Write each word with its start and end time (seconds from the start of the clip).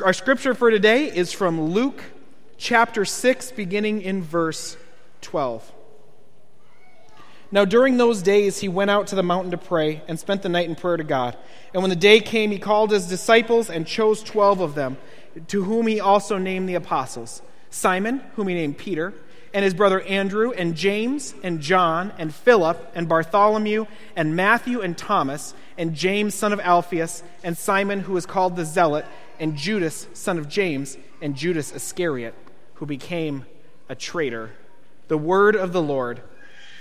Our 0.00 0.12
scripture 0.14 0.54
for 0.54 0.70
today 0.70 1.14
is 1.14 1.32
from 1.32 1.60
Luke 1.60 2.02
chapter 2.56 3.04
6, 3.04 3.52
beginning 3.52 4.00
in 4.00 4.22
verse 4.22 4.76
12. 5.20 5.70
Now, 7.50 7.66
during 7.66 7.98
those 7.98 8.22
days, 8.22 8.60
he 8.60 8.68
went 8.68 8.90
out 8.90 9.08
to 9.08 9.16
the 9.16 9.22
mountain 9.22 9.50
to 9.50 9.58
pray 9.58 10.02
and 10.08 10.18
spent 10.18 10.42
the 10.42 10.48
night 10.48 10.68
in 10.68 10.76
prayer 10.76 10.96
to 10.96 11.04
God. 11.04 11.36
And 11.74 11.82
when 11.82 11.90
the 11.90 11.96
day 11.96 12.20
came, 12.20 12.50
he 12.50 12.58
called 12.58 12.90
his 12.90 13.06
disciples 13.06 13.68
and 13.68 13.86
chose 13.86 14.22
twelve 14.22 14.60
of 14.60 14.74
them, 14.74 14.96
to 15.48 15.64
whom 15.64 15.86
he 15.86 16.00
also 16.00 16.38
named 16.38 16.68
the 16.68 16.74
apostles 16.74 17.42
Simon, 17.68 18.22
whom 18.36 18.48
he 18.48 18.54
named 18.54 18.78
Peter, 18.78 19.12
and 19.52 19.64
his 19.64 19.74
brother 19.74 20.00
Andrew, 20.02 20.52
and 20.52 20.74
James, 20.74 21.34
and 21.42 21.60
John, 21.60 22.12
and 22.16 22.34
Philip, 22.34 22.90
and 22.94 23.08
Bartholomew, 23.08 23.86
and 24.16 24.34
Matthew, 24.34 24.80
and 24.80 24.96
Thomas, 24.96 25.54
and 25.76 25.94
James, 25.94 26.34
son 26.34 26.52
of 26.52 26.60
Alphaeus, 26.60 27.22
and 27.44 27.58
Simon, 27.58 28.00
who 28.00 28.14
was 28.14 28.24
called 28.24 28.56
the 28.56 28.64
Zealot, 28.64 29.04
and 29.42 29.56
Judas, 29.56 30.06
son 30.12 30.38
of 30.38 30.48
James, 30.48 30.96
and 31.20 31.34
Judas 31.34 31.74
Iscariot, 31.74 32.32
who 32.74 32.86
became 32.86 33.44
a 33.88 33.94
traitor. 33.96 34.52
The 35.08 35.18
word 35.18 35.56
of 35.56 35.72
the 35.72 35.82
Lord. 35.82 36.22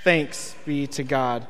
Thanks 0.04 0.54
be 0.64 0.86
to 0.88 1.04
God. 1.04 1.48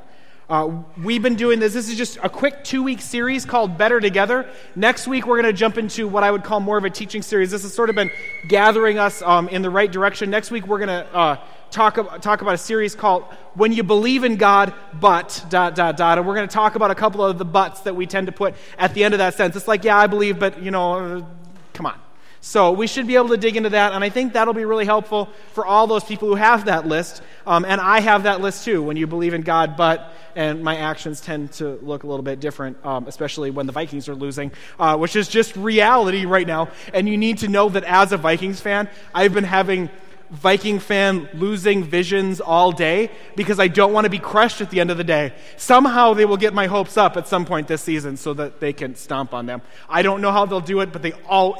Uh, 0.49 0.83
we've 1.03 1.21
been 1.21 1.35
doing 1.35 1.59
this. 1.59 1.73
This 1.73 1.89
is 1.89 1.97
just 1.97 2.17
a 2.23 2.29
quick 2.29 2.63
two 2.63 2.81
week 2.81 3.01
series 3.01 3.43
called 3.43 3.77
Better 3.77 3.99
Together. 3.99 4.49
Next 4.73 5.05
week, 5.05 5.27
we're 5.27 5.41
going 5.41 5.53
to 5.53 5.57
jump 5.57 5.77
into 5.77 6.07
what 6.07 6.23
I 6.23 6.31
would 6.31 6.45
call 6.45 6.61
more 6.61 6.77
of 6.77 6.85
a 6.85 6.89
teaching 6.89 7.21
series. 7.21 7.51
This 7.51 7.63
has 7.63 7.73
sort 7.73 7.89
of 7.89 7.95
been 7.97 8.09
gathering 8.47 8.97
us 8.97 9.21
um, 9.21 9.49
in 9.49 9.61
the 9.61 9.69
right 9.69 9.91
direction. 9.91 10.29
Next 10.29 10.49
week, 10.49 10.65
we're 10.65 10.79
going 10.79 10.87
to 10.87 11.13
uh, 11.13 11.37
talk, 11.71 12.21
talk 12.21 12.41
about 12.41 12.53
a 12.53 12.57
series 12.57 12.93
called 12.93 13.23
When 13.55 13.71
You 13.71 13.83
Believe 13.83 14.23
in 14.23 14.35
God, 14.35 14.73
but, 14.99 15.43
dot, 15.49 15.75
dot, 15.75 15.97
dot. 15.97 16.17
And 16.17 16.27
we're 16.27 16.35
going 16.35 16.47
to 16.47 16.53
talk 16.53 16.75
about 16.75 16.91
a 16.91 16.95
couple 16.95 17.23
of 17.23 17.37
the 17.37 17.45
buts 17.45 17.81
that 17.81 17.95
we 17.95 18.05
tend 18.05 18.27
to 18.27 18.33
put 18.33 18.53
at 18.77 18.93
the 18.93 19.03
end 19.03 19.13
of 19.13 19.17
that 19.19 19.35
sentence. 19.35 19.55
It's 19.55 19.67
like, 19.67 19.83
yeah, 19.83 19.97
I 19.97 20.07
believe, 20.07 20.37
but, 20.37 20.61
you 20.61 20.71
know, 20.71 20.93
uh, 20.93 21.25
come 21.73 21.85
on. 21.85 21.99
So 22.43 22.71
we 22.71 22.87
should 22.87 23.05
be 23.05 23.15
able 23.15 23.29
to 23.29 23.37
dig 23.37 23.55
into 23.55 23.69
that, 23.69 23.93
and 23.93 24.03
I 24.03 24.09
think 24.09 24.33
that'll 24.33 24.55
be 24.55 24.65
really 24.65 24.85
helpful 24.85 25.29
for 25.53 25.63
all 25.63 25.85
those 25.85 26.03
people 26.03 26.27
who 26.27 26.33
have 26.33 26.65
that 26.65 26.87
list. 26.87 27.21
Um, 27.45 27.65
and 27.65 27.79
I 27.79 27.99
have 27.99 28.23
that 28.23 28.41
list 28.41 28.65
too 28.65 28.81
when 28.81 28.97
you 28.97 29.05
believe 29.05 29.35
in 29.35 29.43
God, 29.43 29.77
but, 29.77 30.11
and 30.35 30.63
my 30.63 30.77
actions 30.77 31.21
tend 31.21 31.51
to 31.53 31.77
look 31.83 32.01
a 32.01 32.07
little 32.07 32.23
bit 32.23 32.39
different, 32.39 32.83
um, 32.83 33.05
especially 33.07 33.51
when 33.51 33.67
the 33.67 33.71
Vikings 33.71 34.09
are 34.09 34.15
losing, 34.15 34.51
uh, 34.79 34.97
which 34.97 35.15
is 35.15 35.27
just 35.27 35.55
reality 35.55 36.25
right 36.25 36.47
now. 36.47 36.69
And 36.95 37.07
you 37.07 37.15
need 37.15 37.37
to 37.39 37.47
know 37.47 37.69
that 37.69 37.83
as 37.83 38.11
a 38.11 38.17
Vikings 38.17 38.59
fan, 38.59 38.89
I've 39.13 39.35
been 39.35 39.43
having 39.43 39.91
Viking 40.31 40.79
fan 40.79 41.27
losing 41.33 41.83
visions 41.83 42.39
all 42.39 42.71
day 42.71 43.11
because 43.35 43.59
I 43.59 43.67
don't 43.67 43.91
want 43.91 44.05
to 44.05 44.09
be 44.09 44.17
crushed 44.17 44.61
at 44.61 44.69
the 44.69 44.79
end 44.79 44.89
of 44.89 44.97
the 44.97 45.03
day. 45.03 45.33
Somehow 45.57 46.13
they 46.13 46.23
will 46.23 46.37
get 46.37 46.53
my 46.53 46.67
hopes 46.67 46.95
up 46.95 47.17
at 47.17 47.27
some 47.27 47.43
point 47.43 47.67
this 47.67 47.81
season 47.81 48.15
so 48.15 48.33
that 48.35 48.61
they 48.61 48.71
can 48.71 48.95
stomp 48.95 49.33
on 49.33 49.45
them. 49.45 49.61
I 49.89 50.03
don't 50.03 50.21
know 50.21 50.31
how 50.31 50.45
they'll 50.45 50.61
do 50.61 50.79
it, 50.79 50.93
but 50.93 51.01
they 51.01 51.11
all 51.27 51.57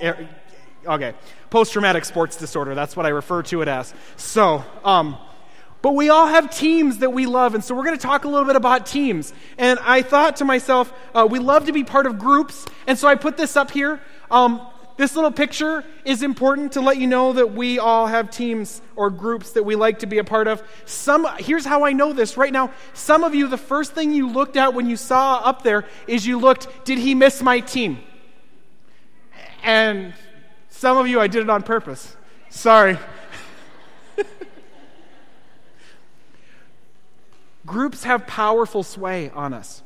okay, 0.85 1.13
post 1.49 1.73
traumatic 1.73 2.05
sports 2.05 2.35
disorder. 2.37 2.75
That's 2.75 2.95
what 2.95 3.05
I 3.05 3.09
refer 3.09 3.43
to 3.43 3.61
it 3.61 3.67
as. 3.67 3.93
So, 4.15 4.63
um, 4.83 5.17
but 5.81 5.95
we 5.95 6.09
all 6.09 6.27
have 6.27 6.55
teams 6.55 6.99
that 6.99 7.11
we 7.11 7.25
love, 7.25 7.55
and 7.55 7.63
so 7.63 7.75
we're 7.75 7.83
going 7.83 7.97
to 7.97 8.01
talk 8.01 8.23
a 8.23 8.27
little 8.27 8.45
bit 8.45 8.55
about 8.55 8.85
teams. 8.85 9.33
And 9.57 9.79
I 9.79 10.01
thought 10.01 10.37
to 10.37 10.45
myself, 10.45 10.93
uh, 11.13 11.27
we 11.29 11.39
love 11.39 11.65
to 11.65 11.73
be 11.73 11.83
part 11.83 12.05
of 12.05 12.19
groups, 12.19 12.65
and 12.87 12.97
so 12.97 13.07
I 13.07 13.15
put 13.15 13.37
this 13.37 13.55
up 13.55 13.71
here. 13.71 13.99
Um, 14.29 14.65
this 14.97 15.15
little 15.15 15.31
picture 15.31 15.83
is 16.05 16.23
important 16.23 16.73
to 16.73 16.81
let 16.81 16.97
you 16.97 17.07
know 17.07 17.33
that 17.33 17.53
we 17.53 17.79
all 17.79 18.07
have 18.07 18.29
teams 18.29 18.81
or 18.95 19.09
groups 19.09 19.51
that 19.53 19.63
we 19.63 19.75
like 19.75 19.99
to 19.99 20.05
be 20.05 20.17
a 20.17 20.23
part 20.23 20.47
of. 20.47 20.61
Some 20.85 21.27
here's 21.39 21.65
how 21.65 21.83
I 21.85 21.93
know 21.93 22.13
this 22.13 22.37
right 22.37 22.51
now. 22.51 22.71
Some 22.93 23.23
of 23.23 23.33
you, 23.33 23.47
the 23.47 23.57
first 23.57 23.93
thing 23.93 24.11
you 24.11 24.29
looked 24.29 24.57
at 24.57 24.73
when 24.73 24.89
you 24.89 24.95
saw 24.95 25.37
up 25.37 25.63
there 25.63 25.85
is 26.07 26.25
you 26.25 26.39
looked, 26.39 26.85
did 26.85 26.97
he 26.97 27.15
miss 27.15 27.41
my 27.41 27.59
team? 27.59 27.99
And 29.63 30.13
some 30.69 30.97
of 30.97 31.07
you, 31.07 31.19
I 31.19 31.27
did 31.27 31.43
it 31.43 31.49
on 31.49 31.63
purpose. 31.63 32.15
Sorry. 32.49 32.97
Groups 37.65 38.03
have 38.03 38.25
powerful 38.27 38.83
sway 38.83 39.29
on 39.29 39.53
us. 39.53 39.83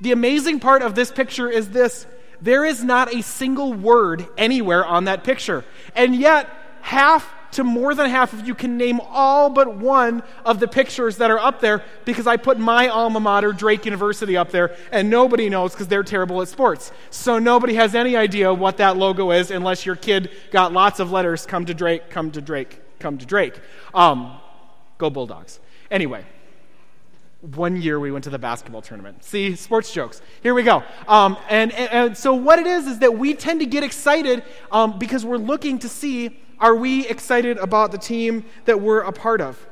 The 0.00 0.12
amazing 0.12 0.60
part 0.60 0.82
of 0.82 0.94
this 0.94 1.10
picture 1.10 1.48
is 1.48 1.70
this 1.70 2.06
there 2.40 2.64
is 2.64 2.84
not 2.84 3.14
a 3.14 3.22
single 3.22 3.72
word 3.72 4.26
anywhere 4.36 4.84
on 4.84 5.04
that 5.04 5.24
picture. 5.24 5.64
And 5.94 6.14
yet, 6.14 6.48
half 6.80 7.34
to 7.52 7.64
more 7.64 7.94
than 7.94 8.10
half 8.10 8.32
of 8.32 8.46
you 8.46 8.54
can 8.54 8.76
name 8.76 9.00
all 9.08 9.48
but 9.48 9.74
one 9.74 10.22
of 10.44 10.60
the 10.60 10.68
pictures 10.68 11.16
that 11.16 11.30
are 11.30 11.38
up 11.38 11.60
there 11.60 11.82
because 12.04 12.26
I 12.26 12.36
put 12.36 12.58
my 12.58 12.88
alma 12.88 13.20
mater, 13.20 13.52
Drake 13.52 13.84
University, 13.84 14.36
up 14.36 14.50
there, 14.50 14.76
and 14.92 15.08
nobody 15.08 15.48
knows 15.48 15.72
because 15.72 15.88
they're 15.88 16.02
terrible 16.02 16.42
at 16.42 16.48
sports. 16.48 16.92
So 17.10 17.38
nobody 17.38 17.74
has 17.74 17.94
any 17.94 18.16
idea 18.16 18.52
what 18.52 18.76
that 18.76 18.96
logo 18.96 19.30
is 19.30 19.50
unless 19.50 19.86
your 19.86 19.96
kid 19.96 20.30
got 20.50 20.72
lots 20.72 21.00
of 21.00 21.10
letters 21.10 21.46
come 21.46 21.64
to 21.66 21.74
Drake, 21.74 22.10
come 22.10 22.30
to 22.32 22.40
Drake, 22.42 22.80
come 22.98 23.16
to 23.18 23.26
Drake. 23.26 23.58
Um, 23.94 24.38
go 24.98 25.08
Bulldogs. 25.08 25.58
Anyway 25.90 26.24
one 27.40 27.80
year 27.80 28.00
we 28.00 28.10
went 28.10 28.24
to 28.24 28.30
the 28.30 28.38
basketball 28.38 28.82
tournament. 28.82 29.22
See, 29.22 29.54
sports 29.54 29.92
jokes. 29.92 30.20
Here 30.42 30.54
we 30.54 30.64
go. 30.64 30.82
Um, 31.06 31.36
and, 31.48 31.72
and, 31.72 31.90
and, 31.92 32.16
so, 32.16 32.34
what 32.34 32.58
it 32.58 32.66
is, 32.66 32.86
is 32.86 32.98
that 32.98 33.16
we 33.16 33.34
tend 33.34 33.60
to 33.60 33.66
get 33.66 33.84
excited 33.84 34.42
um, 34.72 34.98
because 34.98 35.24
we're 35.24 35.36
looking 35.36 35.78
to 35.80 35.88
see 35.88 36.40
are 36.60 36.74
we 36.74 37.06
excited 37.06 37.56
about 37.58 37.92
the 37.92 37.98
team 37.98 38.44
that 38.64 38.80
we're 38.80 39.00
a 39.00 39.12
part 39.12 39.40
of? 39.40 39.64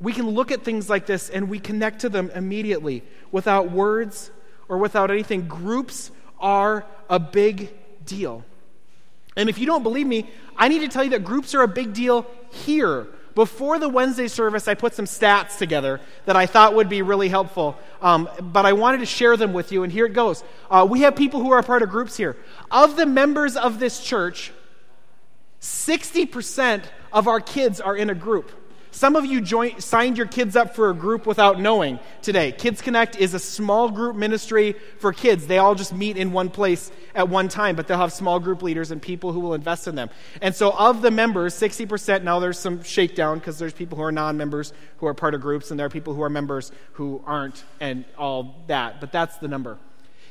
We 0.00 0.12
can 0.12 0.28
look 0.28 0.52
at 0.52 0.62
things 0.62 0.90
like 0.90 1.06
this 1.06 1.30
and 1.30 1.48
we 1.48 1.58
connect 1.58 2.00
to 2.00 2.10
them 2.10 2.30
immediately 2.34 3.02
without 3.32 3.70
words 3.70 4.30
or 4.68 4.76
without 4.76 5.10
anything. 5.10 5.48
Groups 5.48 6.10
are 6.38 6.84
a 7.08 7.18
big 7.18 7.70
deal. 8.04 8.44
And 9.36 9.48
if 9.48 9.58
you 9.58 9.66
don't 9.66 9.82
believe 9.82 10.06
me, 10.06 10.28
I 10.56 10.68
need 10.68 10.80
to 10.80 10.88
tell 10.88 11.02
you 11.02 11.10
that 11.10 11.24
groups 11.24 11.54
are 11.54 11.62
a 11.62 11.68
big 11.68 11.94
deal 11.94 12.26
here. 12.50 13.06
Before 13.38 13.78
the 13.78 13.88
Wednesday 13.88 14.26
service, 14.26 14.66
I 14.66 14.74
put 14.74 14.94
some 14.94 15.04
stats 15.04 15.58
together 15.58 16.00
that 16.24 16.34
I 16.34 16.46
thought 16.46 16.74
would 16.74 16.88
be 16.88 17.02
really 17.02 17.28
helpful, 17.28 17.78
um, 18.02 18.28
but 18.40 18.66
I 18.66 18.72
wanted 18.72 18.98
to 18.98 19.06
share 19.06 19.36
them 19.36 19.52
with 19.52 19.70
you, 19.70 19.84
and 19.84 19.92
here 19.92 20.06
it 20.06 20.12
goes. 20.12 20.42
Uh, 20.68 20.84
we 20.90 21.02
have 21.02 21.14
people 21.14 21.38
who 21.38 21.52
are 21.52 21.62
part 21.62 21.82
of 21.82 21.88
groups 21.88 22.16
here. 22.16 22.36
Of 22.68 22.96
the 22.96 23.06
members 23.06 23.56
of 23.56 23.78
this 23.78 24.02
church, 24.02 24.50
60% 25.60 26.82
of 27.12 27.28
our 27.28 27.38
kids 27.38 27.80
are 27.80 27.96
in 27.96 28.10
a 28.10 28.14
group. 28.16 28.50
Some 28.90 29.16
of 29.16 29.26
you 29.26 29.40
joined, 29.40 29.82
signed 29.82 30.16
your 30.16 30.26
kids 30.26 30.56
up 30.56 30.74
for 30.74 30.90
a 30.90 30.94
group 30.94 31.26
without 31.26 31.60
knowing 31.60 31.98
today. 32.22 32.52
Kids 32.52 32.80
Connect 32.80 33.16
is 33.16 33.34
a 33.34 33.38
small 33.38 33.90
group 33.90 34.16
ministry 34.16 34.74
for 34.98 35.12
kids. 35.12 35.46
They 35.46 35.58
all 35.58 35.74
just 35.74 35.92
meet 35.92 36.16
in 36.16 36.32
one 36.32 36.48
place 36.48 36.90
at 37.14 37.28
one 37.28 37.48
time, 37.48 37.76
but 37.76 37.86
they'll 37.86 37.98
have 37.98 38.12
small 38.12 38.40
group 38.40 38.62
leaders 38.62 38.90
and 38.90 39.00
people 39.00 39.32
who 39.32 39.40
will 39.40 39.54
invest 39.54 39.88
in 39.88 39.94
them. 39.94 40.08
And 40.40 40.54
so, 40.54 40.72
of 40.72 41.02
the 41.02 41.10
members, 41.10 41.54
60%, 41.54 42.22
now 42.22 42.38
there's 42.38 42.58
some 42.58 42.82
shakedown 42.82 43.38
because 43.38 43.58
there's 43.58 43.74
people 43.74 43.98
who 43.98 44.04
are 44.04 44.12
non 44.12 44.36
members 44.36 44.72
who 44.98 45.06
are 45.06 45.14
part 45.14 45.34
of 45.34 45.42
groups, 45.42 45.70
and 45.70 45.78
there 45.78 45.86
are 45.86 45.90
people 45.90 46.14
who 46.14 46.22
are 46.22 46.30
members 46.30 46.72
who 46.92 47.22
aren't, 47.26 47.64
and 47.80 48.04
all 48.16 48.56
that. 48.68 49.00
But 49.00 49.12
that's 49.12 49.36
the 49.36 49.48
number. 49.48 49.78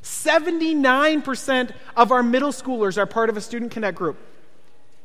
79% 0.04 1.72
of 1.96 2.12
our 2.12 2.24
middle 2.24 2.52
schoolers 2.52 2.98
are 2.98 3.06
part 3.06 3.30
of 3.30 3.38
a 3.38 3.42
Student 3.42 3.72
Connect 3.72 3.98
group. 3.98 4.18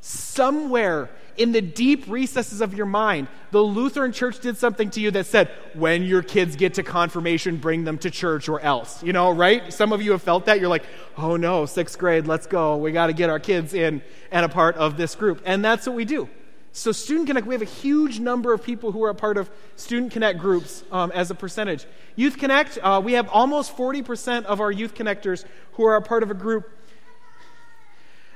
Somewhere 0.01 1.11
in 1.37 1.53
the 1.53 1.61
deep 1.61 2.05
recesses 2.09 2.61
of 2.61 2.75
your 2.75 2.87
mind, 2.87 3.29
the 3.51 3.61
Lutheran 3.61 4.13
church 4.13 4.41
did 4.41 4.57
something 4.57 4.91
to 4.91 5.01
you 5.01 5.11
that 5.13 5.27
said, 5.27 5.51
when 5.75 6.03
your 6.03 6.23
kids 6.23 6.57
get 6.57 6.75
to 6.75 6.83
confirmation, 6.83 7.57
bring 7.57 7.85
them 7.85 7.99
to 7.99 8.11
church 8.11 8.49
or 8.49 8.61
else. 8.61 9.03
You 9.03 9.13
know, 9.13 9.31
right? 9.31 9.73
Some 9.73 9.93
of 9.93 10.03
you 10.03 10.13
have 10.13 10.23
felt 10.23 10.47
that. 10.47 10.61
You're 10.61 10.69
like, 10.69 10.85
oh 11.17 11.37
no, 11.37 11.67
sixth 11.67 11.99
grade, 11.99 12.27
let's 12.27 12.47
go. 12.47 12.77
We 12.77 12.93
got 12.93 13.09
to 13.09 13.13
get 13.13 13.31
our 13.31 13.41
kids 13.41 13.75
in 13.75 14.03
and 14.31 14.45
a 14.45 14.49
part 14.49 14.77
of 14.77 14.97
this 14.97 15.15
group. 15.15 15.43
And 15.45 15.65
that's 15.65 15.87
what 15.87 15.97
we 15.97 16.05
do. 16.05 16.29
So, 16.75 16.91
Student 16.91 17.27
Connect, 17.27 17.47
we 17.47 17.55
have 17.55 17.61
a 17.61 17.67
huge 17.67 18.19
number 18.19 18.55
of 18.55 18.63
people 18.63 18.93
who 18.93 19.05
are 19.05 19.11
a 19.11 19.15
part 19.15 19.37
of 19.37 19.51
Student 19.77 20.11
Connect 20.11 20.39
groups 20.39 20.83
um, 20.91 21.13
as 21.13 21.31
a 21.31 21.35
percentage. 21.35 21.85
Youth 22.17 22.39
Connect, 22.39 22.79
uh, 22.83 23.01
we 23.05 23.13
have 23.13 23.29
almost 23.29 23.77
40% 23.77 24.45
of 24.47 24.59
our 24.59 24.73
Youth 24.73 24.95
Connectors 24.95 25.45
who 25.73 25.85
are 25.85 25.97
a 25.97 26.03
part 26.03 26.23
of 26.23 26.31
a 26.31 26.35
group. 26.35 26.71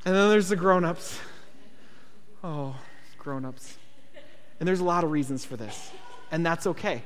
And 0.04 0.14
then 0.14 0.28
there's 0.28 0.50
the 0.50 0.56
grown 0.56 0.84
ups. 0.84 1.18
Oh, 2.44 2.76
grown 3.26 3.44
ups. 3.44 3.76
And 4.60 4.68
there's 4.68 4.78
a 4.78 4.84
lot 4.84 5.02
of 5.02 5.10
reasons 5.10 5.44
for 5.44 5.56
this, 5.56 5.90
and 6.30 6.46
that's 6.46 6.64
okay. 6.64 7.02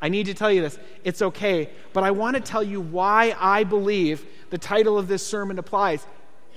I 0.00 0.08
need 0.08 0.26
to 0.26 0.34
tell 0.34 0.50
you 0.50 0.62
this. 0.62 0.76
It's 1.04 1.22
okay, 1.22 1.70
but 1.92 2.02
I 2.02 2.10
want 2.10 2.34
to 2.34 2.42
tell 2.42 2.62
you 2.62 2.80
why 2.80 3.36
I 3.38 3.62
believe 3.62 4.26
the 4.50 4.58
title 4.58 4.98
of 4.98 5.06
this 5.06 5.24
sermon 5.24 5.60
applies. 5.60 6.04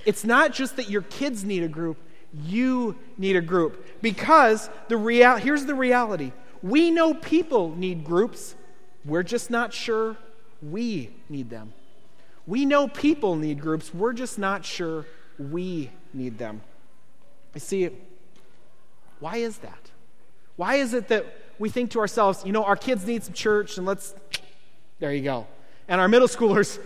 It's 0.04 0.24
not 0.24 0.52
just 0.52 0.74
that 0.78 0.90
your 0.90 1.02
kids 1.02 1.44
need 1.44 1.62
a 1.62 1.68
group, 1.68 1.96
you 2.42 2.96
need 3.16 3.36
a 3.36 3.40
group. 3.40 3.86
Because 4.02 4.68
the 4.88 4.96
real, 4.96 5.36
here's 5.36 5.64
the 5.64 5.76
reality 5.76 6.32
we 6.60 6.90
know 6.90 7.14
people 7.14 7.70
need 7.76 8.02
groups, 8.02 8.56
we're 9.04 9.22
just 9.22 9.48
not 9.48 9.72
sure 9.72 10.16
we 10.60 11.14
need 11.28 11.50
them. 11.50 11.72
We 12.48 12.64
know 12.64 12.88
people 12.88 13.36
need 13.36 13.60
groups, 13.60 13.94
we're 13.94 14.12
just 14.12 14.40
not 14.40 14.64
sure 14.64 15.06
we 15.38 15.92
need 16.12 16.36
them. 16.38 16.62
You 17.54 17.60
see, 17.60 17.90
why 19.20 19.36
is 19.36 19.58
that? 19.58 19.90
Why 20.56 20.76
is 20.76 20.94
it 20.94 21.08
that 21.08 21.26
we 21.58 21.68
think 21.68 21.90
to 21.92 22.00
ourselves, 22.00 22.44
you 22.44 22.52
know, 22.52 22.64
our 22.64 22.76
kids 22.76 23.06
need 23.06 23.24
some 23.24 23.34
church 23.34 23.78
and 23.78 23.86
let's, 23.86 24.14
there 24.98 25.12
you 25.12 25.22
go. 25.22 25.46
And 25.88 26.00
our 26.00 26.08
middle 26.08 26.28
schoolers, 26.28 26.78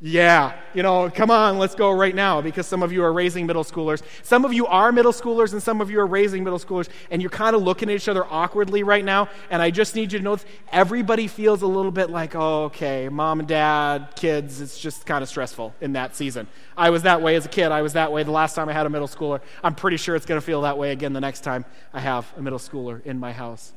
Yeah, 0.00 0.52
you 0.74 0.82
know, 0.82 1.08
come 1.08 1.30
on, 1.30 1.58
let's 1.58 1.74
go 1.74 1.90
right 1.90 2.14
now 2.14 2.42
because 2.42 2.66
some 2.66 2.82
of 2.82 2.92
you 2.92 3.02
are 3.02 3.12
raising 3.12 3.46
middle 3.46 3.64
schoolers. 3.64 4.02
Some 4.22 4.44
of 4.44 4.52
you 4.52 4.66
are 4.66 4.92
middle 4.92 5.12
schoolers 5.12 5.52
and 5.52 5.62
some 5.62 5.80
of 5.80 5.90
you 5.90 5.98
are 5.98 6.06
raising 6.06 6.44
middle 6.44 6.58
schoolers, 6.58 6.88
and 7.10 7.22
you're 7.22 7.30
kind 7.30 7.56
of 7.56 7.62
looking 7.62 7.88
at 7.88 7.96
each 7.96 8.08
other 8.08 8.24
awkwardly 8.26 8.82
right 8.82 9.04
now. 9.04 9.30
And 9.48 9.62
I 9.62 9.70
just 9.70 9.94
need 9.94 10.12
you 10.12 10.18
to 10.18 10.24
know 10.24 10.36
everybody 10.70 11.26
feels 11.26 11.62
a 11.62 11.66
little 11.66 11.92
bit 11.92 12.10
like, 12.10 12.34
oh, 12.34 12.64
okay, 12.64 13.08
mom 13.08 13.38
and 13.38 13.48
dad, 13.48 14.08
kids, 14.14 14.60
it's 14.60 14.78
just 14.78 15.06
kind 15.06 15.22
of 15.22 15.28
stressful 15.28 15.74
in 15.80 15.94
that 15.94 16.14
season. 16.14 16.48
I 16.76 16.90
was 16.90 17.04
that 17.04 17.22
way 17.22 17.36
as 17.36 17.46
a 17.46 17.48
kid. 17.48 17.72
I 17.72 17.80
was 17.80 17.94
that 17.94 18.12
way 18.12 18.24
the 18.24 18.30
last 18.30 18.54
time 18.54 18.68
I 18.68 18.74
had 18.74 18.84
a 18.84 18.90
middle 18.90 19.08
schooler. 19.08 19.40
I'm 19.62 19.74
pretty 19.74 19.96
sure 19.96 20.16
it's 20.16 20.26
going 20.26 20.40
to 20.40 20.44
feel 20.44 20.62
that 20.62 20.76
way 20.76 20.90
again 20.90 21.14
the 21.14 21.20
next 21.20 21.40
time 21.40 21.64
I 21.94 22.00
have 22.00 22.30
a 22.36 22.42
middle 22.42 22.58
schooler 22.58 23.02
in 23.06 23.18
my 23.18 23.32
house. 23.32 23.72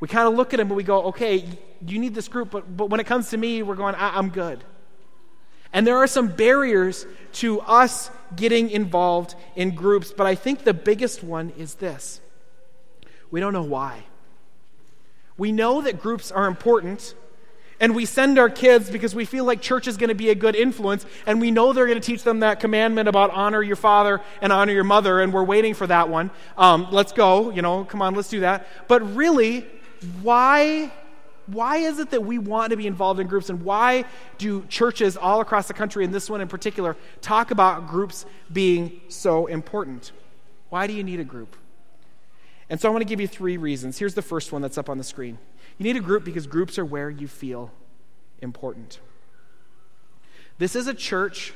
We 0.00 0.08
kind 0.08 0.26
of 0.26 0.34
look 0.34 0.54
at 0.54 0.60
him 0.60 0.68
and 0.68 0.76
we 0.76 0.82
go, 0.82 1.04
okay, 1.04 1.44
you 1.86 1.98
need 1.98 2.14
this 2.14 2.26
group, 2.26 2.50
but, 2.50 2.76
but 2.76 2.90
when 2.90 2.98
it 2.98 3.06
comes 3.06 3.30
to 3.30 3.36
me, 3.36 3.62
we're 3.62 3.76
going, 3.76 3.94
I'm 3.96 4.30
good. 4.30 4.64
And 5.76 5.86
there 5.86 5.98
are 5.98 6.06
some 6.06 6.28
barriers 6.28 7.04
to 7.34 7.60
us 7.60 8.10
getting 8.34 8.70
involved 8.70 9.34
in 9.56 9.74
groups, 9.74 10.10
but 10.10 10.26
I 10.26 10.34
think 10.34 10.64
the 10.64 10.72
biggest 10.72 11.22
one 11.22 11.52
is 11.58 11.74
this 11.74 12.22
we 13.30 13.40
don't 13.40 13.52
know 13.52 13.62
why. 13.62 14.04
We 15.36 15.52
know 15.52 15.82
that 15.82 16.00
groups 16.00 16.32
are 16.32 16.46
important, 16.46 17.14
and 17.78 17.94
we 17.94 18.06
send 18.06 18.38
our 18.38 18.48
kids 18.48 18.88
because 18.88 19.14
we 19.14 19.26
feel 19.26 19.44
like 19.44 19.60
church 19.60 19.86
is 19.86 19.98
going 19.98 20.08
to 20.08 20.14
be 20.14 20.30
a 20.30 20.34
good 20.34 20.56
influence, 20.56 21.04
and 21.26 21.42
we 21.42 21.50
know 21.50 21.74
they're 21.74 21.86
going 21.86 22.00
to 22.00 22.06
teach 22.06 22.22
them 22.22 22.40
that 22.40 22.58
commandment 22.58 23.06
about 23.06 23.30
honor 23.32 23.62
your 23.62 23.76
father 23.76 24.22
and 24.40 24.54
honor 24.54 24.72
your 24.72 24.82
mother, 24.82 25.20
and 25.20 25.30
we're 25.30 25.44
waiting 25.44 25.74
for 25.74 25.86
that 25.86 26.08
one. 26.08 26.30
Um, 26.56 26.88
let's 26.90 27.12
go, 27.12 27.50
you 27.50 27.60
know, 27.60 27.84
come 27.84 28.00
on, 28.00 28.14
let's 28.14 28.30
do 28.30 28.40
that. 28.40 28.66
But 28.88 29.14
really, 29.14 29.66
why 30.22 30.90
why 31.46 31.78
is 31.78 31.98
it 31.98 32.10
that 32.10 32.24
we 32.24 32.38
want 32.38 32.70
to 32.70 32.76
be 32.76 32.86
involved 32.86 33.20
in 33.20 33.26
groups 33.26 33.50
and 33.50 33.62
why 33.62 34.04
do 34.38 34.64
churches 34.66 35.16
all 35.16 35.40
across 35.40 35.68
the 35.68 35.74
country 35.74 36.04
and 36.04 36.12
this 36.12 36.28
one 36.28 36.40
in 36.40 36.48
particular 36.48 36.96
talk 37.20 37.50
about 37.50 37.88
groups 37.88 38.26
being 38.52 39.00
so 39.08 39.46
important? 39.46 40.12
Why 40.68 40.86
do 40.86 40.92
you 40.92 41.04
need 41.04 41.20
a 41.20 41.24
group? 41.24 41.56
And 42.68 42.80
so 42.80 42.88
i 42.88 42.92
want 42.92 43.02
to 43.02 43.08
give 43.08 43.20
you 43.20 43.28
three 43.28 43.56
reasons. 43.56 43.98
Here's 43.98 44.14
the 44.14 44.22
first 44.22 44.52
one 44.52 44.60
that's 44.60 44.76
up 44.76 44.90
on 44.90 44.98
the 44.98 45.04
screen. 45.04 45.38
You 45.78 45.84
need 45.84 45.96
a 45.96 46.00
group 46.00 46.24
because 46.24 46.46
groups 46.46 46.78
are 46.78 46.84
where 46.84 47.10
you 47.10 47.28
feel 47.28 47.70
important. 48.40 48.98
This 50.58 50.74
is 50.74 50.86
a 50.86 50.94
church 50.94 51.52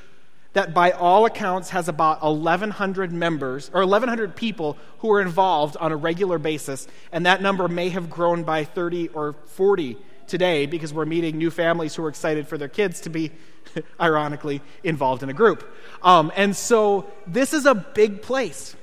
that 0.53 0.75
by 0.75 0.91
all 0.91 1.27
accounts 1.27 1.71
has 1.71 1.89
about 1.89 2.23
1,100 2.23 3.13
members 3.13 3.71
or 3.73 3.81
1,100 3.83 4.35
people 4.35 4.77
who 4.99 5.11
are 5.13 5.21
involved 5.21 5.77
on 5.77 5.93
a 5.93 5.97
regular 5.97 6.39
basis, 6.39 6.89
and 7.13 7.27
that 7.27 7.41
number 7.41 7.69
may 7.69 7.89
have 7.91 8.11
grown 8.11 8.43
by 8.43 8.65
30 8.65 9.09
or 9.09 9.35
40 9.47 9.97
today 10.27 10.67
because 10.67 10.93
we're 10.95 11.05
meeting 11.05 11.39
new 11.39 11.51
families 11.51 11.95
who 11.95 12.05
are 12.05 12.09
excited 12.09 12.49
for 12.49 12.59
their 12.59 12.69
kids 12.69 13.01
to 13.03 13.11
be, 13.11 13.31
ironically, 14.01 14.61
involved 14.83 15.23
in 15.23 15.29
a 15.29 15.35
group. 15.35 15.69
Um, 16.03 16.33
and 16.37 16.57
so 16.57 17.11
this 17.27 17.53
is 17.53 17.67
a 17.67 17.75
big 17.75 18.23
place 18.23 18.75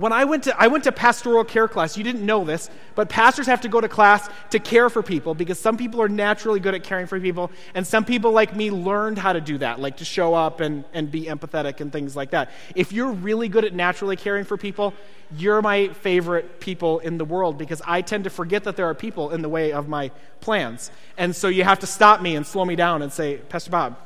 when 0.00 0.14
I 0.14 0.24
went 0.24 0.44
to 0.44 0.58
I 0.58 0.68
went 0.68 0.84
to 0.84 0.92
pastoral 0.92 1.44
care 1.44 1.68
class. 1.68 1.98
You 1.98 2.02
didn't 2.02 2.24
know 2.24 2.42
this, 2.42 2.70
but 2.94 3.10
pastors 3.10 3.46
have 3.46 3.60
to 3.60 3.68
go 3.68 3.82
to 3.82 3.88
class 3.88 4.26
to 4.48 4.58
care 4.58 4.88
for 4.88 5.02
people 5.02 5.34
because 5.34 5.58
some 5.58 5.76
people 5.76 6.00
are 6.00 6.08
naturally 6.08 6.58
good 6.58 6.74
at 6.74 6.82
caring 6.82 7.06
for 7.06 7.20
people, 7.20 7.50
and 7.74 7.86
some 7.86 8.06
people 8.06 8.32
like 8.32 8.56
me 8.56 8.70
learned 8.70 9.18
how 9.18 9.34
to 9.34 9.42
do 9.42 9.58
that, 9.58 9.78
like 9.78 9.98
to 9.98 10.06
show 10.06 10.32
up 10.32 10.60
and, 10.60 10.84
and 10.94 11.10
be 11.10 11.24
empathetic 11.24 11.82
and 11.82 11.92
things 11.92 12.16
like 12.16 12.30
that. 12.30 12.50
If 12.74 12.92
you're 12.92 13.12
really 13.12 13.48
good 13.48 13.66
at 13.66 13.74
naturally 13.74 14.16
caring 14.16 14.46
for 14.46 14.56
people, 14.56 14.94
you're 15.36 15.60
my 15.60 15.88
favorite 15.88 16.60
people 16.60 17.00
in 17.00 17.18
the 17.18 17.26
world 17.26 17.58
because 17.58 17.82
I 17.86 18.00
tend 18.00 18.24
to 18.24 18.30
forget 18.30 18.64
that 18.64 18.76
there 18.76 18.86
are 18.86 18.94
people 18.94 19.30
in 19.30 19.42
the 19.42 19.50
way 19.50 19.72
of 19.72 19.86
my 19.86 20.12
plans. 20.40 20.90
And 21.18 21.36
so 21.36 21.48
you 21.48 21.62
have 21.64 21.80
to 21.80 21.86
stop 21.86 22.22
me 22.22 22.36
and 22.36 22.46
slow 22.46 22.64
me 22.64 22.74
down 22.74 23.02
and 23.02 23.12
say, 23.12 23.36
Pastor 23.36 23.70
Bob, 23.70 23.98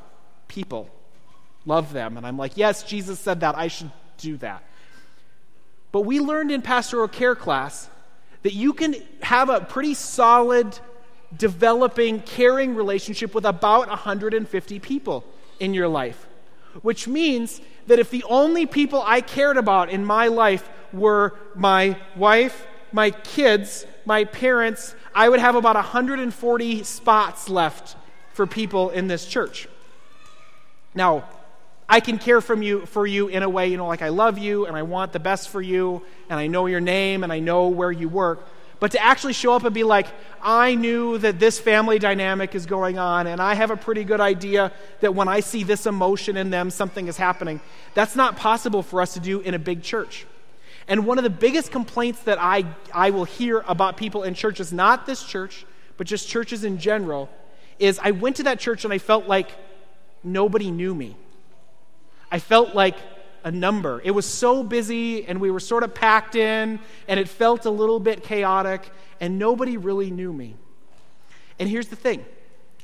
people, 0.49 0.91
love 1.65 1.93
them. 1.93 2.17
And 2.17 2.27
I'm 2.27 2.37
like, 2.37 2.57
yes, 2.57 2.83
Jesus 2.83 3.21
said 3.21 3.41
that. 3.41 3.57
I 3.57 3.69
should 3.69 3.93
do 4.19 4.37
that. 4.39 4.65
But 5.95 6.01
we 6.01 6.19
learned 6.19 6.51
in 6.51 6.61
pastoral 6.61 7.07
care 7.07 7.37
class 7.37 7.89
that 8.43 8.53
you 8.53 8.73
can 8.73 8.97
have 9.23 9.49
a 9.49 9.61
pretty 9.61 9.95
solid, 9.95 10.77
developing, 11.37 12.21
caring 12.21 12.75
relationship 12.75 13.33
with 13.33 13.47
about 13.47 13.89
150 13.89 14.81
people 14.81 15.25
in 15.61 15.73
your 15.73 15.87
life. 15.87 16.27
Which 16.83 17.07
means 17.07 17.61
that 17.87 18.01
if 18.01 18.11
the 18.11 18.25
only 18.25 18.67
people 18.67 19.05
I 19.07 19.21
cared 19.21 19.57
about 19.57 19.89
in 19.89 20.05
my 20.05 20.27
life 20.27 20.69
were 20.93 21.37
my 21.55 21.97
wife, 22.17 22.67
my 22.91 23.13
kids, 23.13 23.87
my 24.05 24.25
parents, 24.25 24.97
I 25.15 25.29
would 25.29 25.39
have 25.39 25.55
about 25.55 25.77
140 25.77 26.83
spots 26.83 27.49
left 27.49 27.95
for 28.33 28.49
people 28.49 28.91
in 28.91 29.07
this 29.07 29.27
church. 29.27 29.69
Now, 30.93 31.23
I 31.89 32.01
can 32.01 32.19
care 32.19 32.41
from 32.41 32.63
you, 32.63 32.87
for 32.87 33.07
you 33.07 33.29
in 33.29 33.43
a 33.43 33.49
way, 33.49 33.69
you 33.69 33.77
know, 33.77 33.87
like 33.87 34.03
I 34.03 34.09
love 34.09 34.39
you 34.39 34.67
and 34.67 34.77
I 34.77 34.83
want 34.83 35.13
the 35.13 35.21
best 35.21 35.51
for 35.51 35.61
you 35.61 36.03
and 36.31 36.41
I 36.41 36.47
know 36.47 36.67
your 36.67 36.81
name 36.81 37.23
and 37.23 37.33
I 37.33 37.41
know 37.41 37.69
where 37.69 37.93
you 37.93 38.09
work. 38.09 38.49
But 38.81 38.93
to 38.93 39.03
actually 39.03 39.35
show 39.35 39.55
up 39.55 39.65
and 39.65 39.75
be 39.75 39.85
like, 39.85 40.07
I 40.43 40.75
knew 40.75 41.19
that 41.19 41.39
this 41.39 41.59
family 41.59 41.99
dynamic 41.99 42.55
is 42.55 42.67
going 42.67 42.99
on 42.99 43.27
and 43.27 43.41
I 43.41 43.55
have 43.55 43.71
a 43.71 43.77
pretty 43.77 44.05
good 44.05 44.21
idea 44.21 44.73
that 45.01 45.15
when 45.15 45.29
I 45.29 45.41
see 45.41 45.63
this 45.63 45.87
emotion 45.87 46.37
in 46.37 46.51
them, 46.51 46.71
something 46.71 47.07
is 47.07 47.17
happening. 47.17 47.61
That's 47.95 48.17
not 48.17 48.37
possible 48.37 48.83
for 48.83 49.01
us 49.01 49.15
to 49.15 49.21
do 49.21 49.41
in 49.41 49.55
a 49.55 49.59
big 49.59 49.83
church. 49.83 50.27
And 50.89 51.07
one 51.07 51.19
of 51.19 51.25
the 51.25 51.31
biggest 51.31 51.71
complaints 51.71 52.21
that 52.21 52.39
I, 52.41 52.65
I 52.93 53.11
will 53.11 53.25
hear 53.25 53.65
about 53.67 53.97
people 53.97 54.23
in 54.23 54.35
churches, 54.35 54.73
not 54.73 55.07
this 55.07 55.23
church, 55.23 55.65
but 55.97 56.07
just 56.07 56.29
churches 56.29 56.65
in 56.65 56.79
general, 56.79 57.31
is 57.79 57.99
I 58.03 58.11
went 58.11 58.37
to 58.37 58.43
that 58.45 58.59
church 58.59 58.85
and 58.85 58.93
I 58.93 58.99
felt 58.99 59.27
like 59.27 59.49
nobody 60.23 60.71
knew 60.71 60.95
me. 60.95 61.17
I 62.35 62.41
felt 62.41 62.75
like 62.75 62.97
a 63.45 63.53
number. 63.53 64.03
It 64.03 64.11
was 64.11 64.27
so 64.27 64.65
busy, 64.65 65.25
and 65.25 65.41
we 65.41 65.53
were 65.53 65.61
sort 65.61 65.85
of 65.85 65.95
packed 65.95 66.35
in, 66.35 66.81
and 67.07 67.21
it 67.21 67.29
felt 67.29 67.65
a 67.65 67.71
little 67.71 68.01
bit 68.01 68.25
chaotic, 68.25 68.91
and 69.21 69.39
nobody 69.39 69.77
really 69.77 70.11
knew 70.11 70.33
me. 70.33 70.57
And 71.61 71.69
here's 71.69 71.87
the 71.87 71.95
thing 71.95 72.25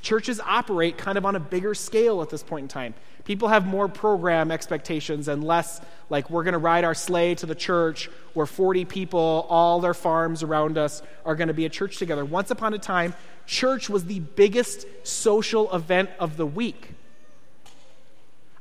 churches 0.03 0.39
operate 0.39 0.97
kind 0.99 1.19
of 1.19 1.27
on 1.27 1.35
a 1.35 1.41
bigger 1.41 1.75
scale 1.75 2.23
at 2.23 2.31
this 2.31 2.45
point 2.45 2.63
in 2.63 2.69
time. 2.69 2.95
People 3.25 3.49
have 3.49 3.67
more 3.67 3.89
program 3.89 4.53
expectations 4.53 5.27
and 5.27 5.43
less 5.43 5.81
like 6.11 6.31
we're 6.31 6.45
going 6.45 6.53
to 6.53 6.59
ride 6.59 6.85
our 6.85 6.95
sleigh 6.95 7.35
to 7.35 7.47
the 7.47 7.57
church 7.57 8.09
where 8.35 8.47
40 8.47 8.85
people, 8.85 9.47
all 9.49 9.81
their 9.81 9.95
farms 9.95 10.45
around 10.45 10.79
us, 10.79 11.03
are 11.27 11.35
going 11.35 11.49
to 11.49 11.55
be 11.55 11.65
a 11.65 11.69
church 11.69 11.99
together. 11.99 12.25
Once 12.25 12.53
upon 12.53 12.73
a 12.73 12.79
time, 12.79 13.15
church 13.47 13.91
was 13.91 14.05
the 14.05 14.21
biggest 14.21 14.87
social 15.03 15.75
event 15.75 16.09
of 16.21 16.37
the 16.37 16.47
week. 16.47 16.95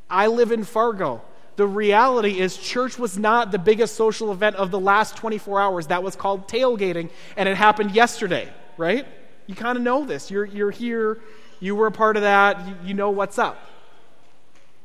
I 0.09 0.27
live 0.27 0.51
in 0.51 0.63
Fargo. 0.63 1.21
The 1.55 1.67
reality 1.67 2.39
is, 2.39 2.55
church 2.55 2.97
was 2.97 3.17
not 3.17 3.51
the 3.51 3.59
biggest 3.59 3.95
social 3.95 4.31
event 4.31 4.55
of 4.55 4.71
the 4.71 4.79
last 4.79 5.17
24 5.17 5.59
hours. 5.59 5.87
That 5.87 6.03
was 6.03 6.15
called 6.15 6.47
tailgating, 6.47 7.09
and 7.35 7.49
it 7.49 7.57
happened 7.57 7.91
yesterday, 7.91 8.51
right? 8.77 9.05
You 9.45 9.55
kind 9.55 9.77
of 9.77 9.83
know 9.83 10.05
this. 10.05 10.31
You're, 10.31 10.45
you're 10.45 10.71
here, 10.71 11.19
you 11.59 11.75
were 11.75 11.87
a 11.87 11.91
part 11.91 12.15
of 12.15 12.23
that, 12.23 12.65
you, 12.65 12.75
you 12.85 12.93
know 12.93 13.09
what's 13.09 13.37
up. 13.37 13.57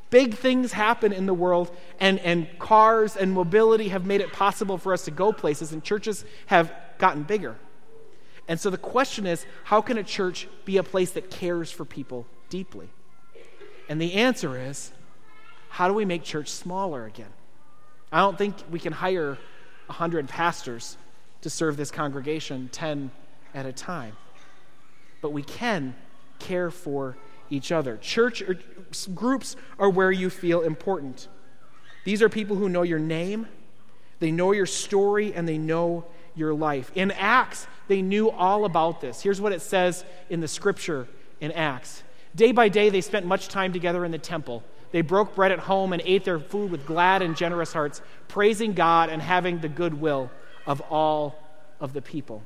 Big 0.09 0.35
things 0.35 0.73
happen 0.73 1.13
in 1.13 1.25
the 1.25 1.33
world, 1.33 1.75
and, 1.99 2.19
and 2.19 2.47
cars 2.59 3.15
and 3.15 3.31
mobility 3.31 3.87
have 3.87 4.05
made 4.05 4.21
it 4.21 4.33
possible 4.33 4.77
for 4.77 4.91
us 4.91 5.05
to 5.05 5.11
go 5.11 5.31
places, 5.31 5.71
and 5.71 5.83
churches 5.83 6.25
have 6.47 6.73
gotten 6.97 7.23
bigger. 7.23 7.55
And 8.47 8.59
so 8.59 8.69
the 8.69 8.77
question 8.77 9.25
is 9.25 9.45
how 9.63 9.81
can 9.81 9.97
a 9.97 10.03
church 10.03 10.47
be 10.65 10.77
a 10.77 10.83
place 10.83 11.11
that 11.11 11.31
cares 11.31 11.71
for 11.71 11.85
people 11.85 12.27
deeply? 12.49 12.89
And 13.89 14.01
the 14.01 14.13
answer 14.13 14.59
is 14.59 14.91
how 15.75 15.89
do 15.89 15.93
we 15.93 16.05
make 16.05 16.23
church 16.23 16.47
smaller 16.47 17.05
again? 17.05 17.33
I 18.09 18.19
don't 18.19 18.37
think 18.37 18.55
we 18.71 18.79
can 18.79 18.93
hire 18.93 19.37
100 19.87 20.29
pastors 20.29 20.95
to 21.41 21.49
serve 21.49 21.75
this 21.75 21.91
congregation 21.91 22.69
10 22.71 23.11
at 23.53 23.65
a 23.65 23.73
time. 23.73 24.15
But 25.19 25.33
we 25.33 25.43
can 25.43 25.93
care 26.39 26.71
for 26.71 27.17
each 27.49 27.73
other. 27.73 27.97
Church 27.97 28.41
groups 29.13 29.57
are 29.77 29.89
where 29.89 30.13
you 30.13 30.29
feel 30.29 30.61
important. 30.61 31.27
These 32.05 32.21
are 32.21 32.29
people 32.29 32.55
who 32.55 32.69
know 32.69 32.83
your 32.83 32.97
name, 32.97 33.45
they 34.19 34.31
know 34.31 34.53
your 34.53 34.65
story, 34.67 35.33
and 35.33 35.45
they 35.45 35.57
know 35.57 36.05
your 36.35 36.53
life. 36.53 36.89
In 36.95 37.11
Acts, 37.11 37.67
they 37.89 38.01
knew 38.01 38.29
all 38.29 38.63
about 38.63 39.01
this. 39.01 39.21
Here's 39.21 39.41
what 39.41 39.51
it 39.51 39.61
says 39.61 40.05
in 40.29 40.39
the 40.39 40.47
scripture 40.47 41.05
in 41.41 41.51
Acts 41.51 42.01
Day 42.33 42.53
by 42.53 42.69
day, 42.69 42.89
they 42.89 43.01
spent 43.01 43.25
much 43.25 43.49
time 43.49 43.73
together 43.73 44.05
in 44.05 44.11
the 44.11 44.17
temple 44.17 44.63
they 44.95 45.01
broke 45.01 45.35
bread 45.35 45.51
at 45.51 45.59
home 45.59 45.91
and 45.91 46.01
ate 46.05 46.23
their 46.23 46.39
food 46.39 46.71
with 46.71 46.85
glad 46.85 47.21
and 47.21 47.35
generous 47.35 47.73
hearts, 47.73 48.01
praising 48.29 48.71
God 48.71 49.09
and 49.09 49.21
having 49.21 49.59
the 49.59 49.67
goodwill 49.67 50.31
of 50.65 50.79
all 50.89 51.37
of 51.81 51.91
the 51.91 52.01
people. 52.01 52.41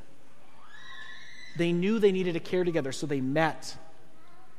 They 1.58 1.72
knew 1.72 2.00
they 2.00 2.12
needed 2.12 2.34
to 2.34 2.39
care 2.39 2.63
together, 2.63 2.91
so 2.91 3.06
they 3.06 3.22
met 3.22 3.77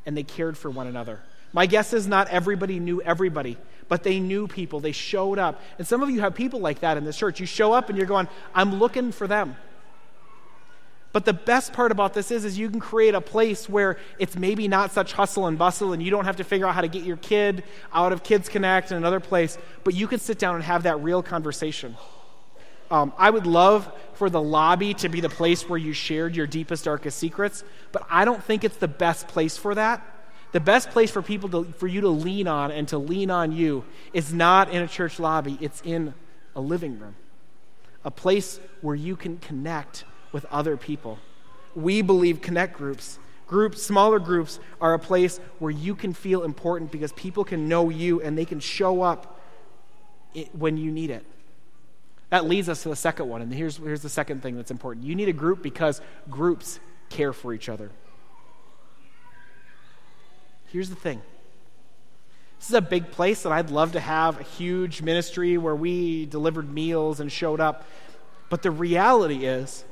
and 0.07 0.17
they 0.17 0.23
cared 0.23 0.57
for 0.57 0.71
one 0.71 0.87
another. 0.87 1.19
My 1.53 1.67
guess 1.67 1.93
is 1.93 2.07
not 2.07 2.29
everybody 2.29 2.79
knew 2.79 3.03
everybody, 3.03 3.59
but 3.89 4.05
they 4.05 4.21
knew 4.21 4.47
people. 4.47 4.79
They 4.79 4.93
showed 4.93 5.41
up. 5.41 5.61
And 5.77 5.85
some 5.85 6.01
of 6.01 6.11
you 6.11 6.21
have 6.21 6.37
people 6.37 6.61
like 6.61 6.83
that 6.83 6.97
in 6.97 7.03
this 7.03 7.17
church. 7.17 7.41
You 7.41 7.47
show 7.47 7.73
up 7.73 7.89
and 7.89 7.99
you're 7.99 8.07
going, 8.07 8.29
I'm 8.55 8.77
looking 8.77 9.11
for 9.11 9.27
them. 9.27 9.57
But 11.13 11.25
the 11.25 11.33
best 11.33 11.73
part 11.73 11.91
about 11.91 12.15
this 12.15 12.31
is, 12.31 12.45
is 12.45 12.57
you 12.57 12.71
can 12.71 12.79
create 12.79 13.15
a 13.15 13.21
place 13.21 13.69
where 13.69 13.99
it's 14.19 14.37
maybe 14.37 14.69
not 14.69 14.93
such 14.93 15.13
hustle 15.13 15.47
and 15.47 15.59
bustle 15.59 15.93
and 15.93 16.03
you 16.03 16.11
don't 16.11 16.25
have 16.25 16.37
to 16.37 16.45
figure 16.45 16.67
out 16.67 16.75
how 16.75 16.83
to 16.83 16.89
get 16.89 17.03
your 17.03 17.17
kid 17.17 17.65
out 17.93 18.13
of 18.13 18.23
Kids 18.23 18.49
Connect 18.49 18.93
in 18.93 18.97
another 18.97 19.19
place, 19.19 19.59
but 19.83 19.95
you 19.95 20.07
can 20.07 20.21
sit 20.21 20.39
down 20.39 20.55
and 20.55 20.63
have 20.63 20.85
that 20.85 21.01
real 21.03 21.23
conversation. 21.23 21.97
Um, 22.93 23.13
I 23.19 23.31
would 23.31 23.47
love 23.47 23.93
for 24.15 24.31
the 24.31 24.41
lobby 24.41 24.95
to 24.95 25.09
be 25.09 25.21
the 25.21 25.29
place 25.29 25.69
where 25.69 25.79
you 25.79 25.93
shared 25.93 26.37
your 26.37 26.47
deepest, 26.47 26.85
darkest 26.85 27.19
secrets, 27.19 27.65
but 27.91 28.07
I 28.09 28.25
don't 28.25 28.43
think 28.43 28.63
it's 28.63 28.77
the 28.77 28.89
best 28.89 29.27
place 29.29 29.57
for 29.57 29.75
that. 29.75 30.05
The 30.53 30.61
best 30.61 30.91
place 30.91 31.11
for 31.11 31.23
people 31.23 31.49
to, 31.51 31.73
for 31.73 31.87
you 31.87 32.01
to 32.03 32.09
lean 32.09 32.49
on 32.49 32.71
and 32.71 32.87
to 32.89 32.99
lean 32.99 33.31
on 33.31 33.53
you 33.53 33.85
is 34.13 34.33
not 34.33 34.71
in 34.71 34.83
a 34.83 34.89
church 34.89 35.21
lobby, 35.21 35.57
it's 35.61 35.81
in 35.85 36.15
a 36.55 36.61
living 36.61 36.99
room, 36.99 37.15
a 38.05 38.11
place 38.11 38.59
where 38.81 38.97
you 38.97 39.15
can 39.15 39.39
connect 39.39 40.05
with 40.33 40.45
other 40.47 40.77
people. 40.77 41.19
We 41.75 42.03
believe 42.03 42.41
connect 42.41 42.77
groups, 42.77 43.19
groups, 43.47 43.83
smaller 43.83 44.19
groups, 44.19 44.59
are 44.81 44.95
a 44.95 44.99
place 44.99 45.39
where 45.59 45.71
you 45.71 45.95
can 45.95 46.13
feel 46.13 46.43
important 46.45 46.91
because 46.91 47.13
people 47.13 47.45
can 47.45 47.69
know 47.69 47.89
you 47.89 48.21
and 48.21 48.37
they 48.37 48.45
can 48.45 48.61
show 48.61 49.03
up 49.03 49.41
when 50.53 50.77
you 50.77 50.91
need 50.91 51.11
it. 51.11 51.25
That 52.31 52.47
leads 52.47 52.69
us 52.69 52.85
to 52.85 52.89
the 52.89 52.97
second 52.97 53.29
one, 53.29 53.43
and 53.43 53.53
here's, 53.53 53.77
here's 53.77 54.03
the 54.03 54.09
second 54.09 54.43
thing 54.43 54.57
that's 54.57 54.71
important. 54.71 55.05
You 55.05 55.17
need 55.17 55.29
a 55.29 55.33
group 55.33 55.63
because 55.63 56.01
groups 56.29 56.79
care 57.09 57.33
for 57.33 57.53
each 57.53 57.69
other. 57.69 57.91
Here's 60.69 60.89
the 60.89 60.97
thing 60.97 61.21
this 62.61 62.69
is 62.69 62.75
a 62.75 62.83
big 62.83 63.11
place, 63.11 63.47
and 63.47 63.55
I'd 63.55 63.71
love 63.71 63.93
to 63.93 64.01
have 64.01 64.39
a 64.39 64.43
huge 64.43 65.01
ministry 65.01 65.57
where 65.57 65.75
we 65.75 66.27
delivered 66.27 66.71
meals 66.71 67.19
and 67.19 67.33
showed 67.33 67.59
up. 67.59 67.87
But 68.51 68.61
the 68.61 68.71
reality 68.71 69.47
is, 69.47 69.83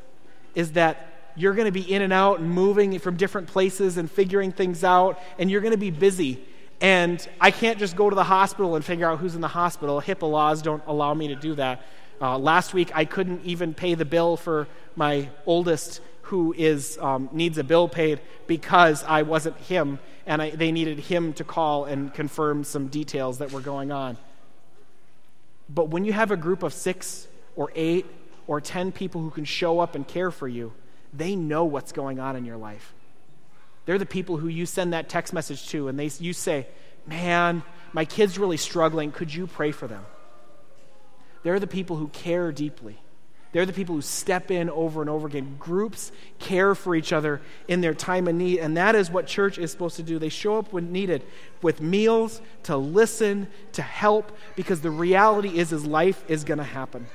is 0.58 0.72
that 0.72 1.06
you're 1.36 1.54
going 1.54 1.66
to 1.66 1.72
be 1.72 1.92
in 1.92 2.02
and 2.02 2.12
out 2.12 2.40
and 2.40 2.50
moving 2.50 2.98
from 2.98 3.16
different 3.16 3.46
places 3.46 3.96
and 3.96 4.10
figuring 4.10 4.50
things 4.50 4.82
out, 4.82 5.20
and 5.38 5.48
you're 5.48 5.60
going 5.60 5.72
to 5.72 5.78
be 5.78 5.92
busy. 5.92 6.42
And 6.80 7.26
I 7.40 7.52
can't 7.52 7.78
just 7.78 7.94
go 7.94 8.10
to 8.10 8.16
the 8.16 8.24
hospital 8.24 8.74
and 8.74 8.84
figure 8.84 9.08
out 9.08 9.20
who's 9.20 9.36
in 9.36 9.40
the 9.40 9.46
hospital. 9.46 10.00
HIPAA 10.00 10.28
laws 10.28 10.60
don't 10.60 10.82
allow 10.88 11.14
me 11.14 11.28
to 11.28 11.36
do 11.36 11.54
that. 11.54 11.82
Uh, 12.20 12.36
last 12.36 12.74
week, 12.74 12.90
I 12.92 13.04
couldn't 13.04 13.44
even 13.44 13.72
pay 13.72 13.94
the 13.94 14.04
bill 14.04 14.36
for 14.36 14.66
my 14.96 15.28
oldest 15.46 16.00
who 16.22 16.52
is, 16.58 16.98
um, 16.98 17.28
needs 17.30 17.56
a 17.56 17.64
bill 17.64 17.88
paid 17.88 18.20
because 18.48 19.04
I 19.04 19.22
wasn't 19.22 19.56
him, 19.58 20.00
and 20.26 20.42
I, 20.42 20.50
they 20.50 20.72
needed 20.72 20.98
him 20.98 21.34
to 21.34 21.44
call 21.44 21.84
and 21.84 22.12
confirm 22.12 22.64
some 22.64 22.88
details 22.88 23.38
that 23.38 23.52
were 23.52 23.60
going 23.60 23.92
on. 23.92 24.18
But 25.68 25.88
when 25.88 26.04
you 26.04 26.12
have 26.12 26.32
a 26.32 26.36
group 26.36 26.64
of 26.64 26.74
six 26.74 27.28
or 27.54 27.70
eight 27.76 28.06
or 28.48 28.60
ten 28.60 28.90
people 28.90 29.20
who 29.20 29.30
can 29.30 29.44
show 29.44 29.78
up 29.78 29.94
and 29.94 30.08
care 30.08 30.32
for 30.32 30.48
you, 30.48 30.72
they 31.12 31.36
know 31.36 31.64
what's 31.64 31.92
going 31.92 32.18
on 32.18 32.34
in 32.34 32.44
your 32.44 32.56
life. 32.56 32.94
They're 33.84 33.98
the 33.98 34.06
people 34.06 34.38
who 34.38 34.48
you 34.48 34.66
send 34.66 34.92
that 34.92 35.08
text 35.08 35.32
message 35.32 35.68
to, 35.68 35.86
and 35.86 35.98
they, 35.98 36.10
you 36.18 36.32
say, 36.32 36.66
Man, 37.06 37.62
my 37.92 38.04
kid's 38.04 38.38
really 38.38 38.58
struggling. 38.58 39.12
Could 39.12 39.32
you 39.32 39.46
pray 39.46 39.70
for 39.70 39.86
them? 39.86 40.04
They're 41.42 41.60
the 41.60 41.66
people 41.66 41.96
who 41.96 42.08
care 42.08 42.52
deeply. 42.52 42.98
They're 43.52 43.64
the 43.64 43.72
people 43.72 43.94
who 43.94 44.02
step 44.02 44.50
in 44.50 44.68
over 44.68 45.00
and 45.00 45.08
over 45.08 45.26
again. 45.26 45.56
Groups 45.58 46.12
care 46.38 46.74
for 46.74 46.94
each 46.94 47.14
other 47.14 47.40
in 47.66 47.80
their 47.80 47.94
time 47.94 48.28
of 48.28 48.34
need, 48.34 48.58
and 48.58 48.76
that 48.76 48.94
is 48.94 49.10
what 49.10 49.26
church 49.26 49.56
is 49.56 49.70
supposed 49.70 49.96
to 49.96 50.02
do. 50.02 50.18
They 50.18 50.28
show 50.28 50.58
up 50.58 50.70
when 50.72 50.92
needed 50.92 51.24
with 51.62 51.80
meals, 51.80 52.42
to 52.64 52.76
listen, 52.76 53.48
to 53.72 53.80
help, 53.80 54.36
because 54.54 54.82
the 54.82 54.90
reality 54.90 55.56
is, 55.58 55.72
is 55.72 55.86
life 55.86 56.22
is 56.28 56.44
going 56.44 56.58
to 56.58 56.64
happen. 56.64 57.06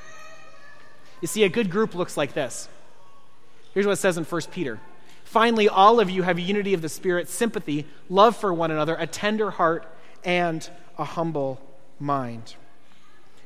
You 1.24 1.27
see, 1.27 1.46
a 1.46 1.50
good 1.50 1.70
group 1.70 1.96
looks 1.96 2.18
like 2.18 2.34
this. 2.34 2.68
Here's 3.74 3.86
what 3.86 3.94
it 3.94 3.96
says 3.96 4.18
in 4.18 4.25
1 4.25 4.42
Peter. 4.51 4.82
Finally, 5.24 5.70
all 5.70 6.01
of 6.01 6.10
you 6.10 6.22
have 6.24 6.38
unity 6.38 6.74
of 6.74 6.82
the 6.82 6.89
Spirit, 6.89 7.30
sympathy, 7.30 7.86
love 8.10 8.36
for 8.36 8.53
one 8.53 8.72
another, 8.72 8.94
a 9.00 9.08
tender 9.08 9.50
heart, 9.50 9.88
and 10.25 10.70
a 10.98 11.06
humble 11.06 11.62
mind. 11.98 12.56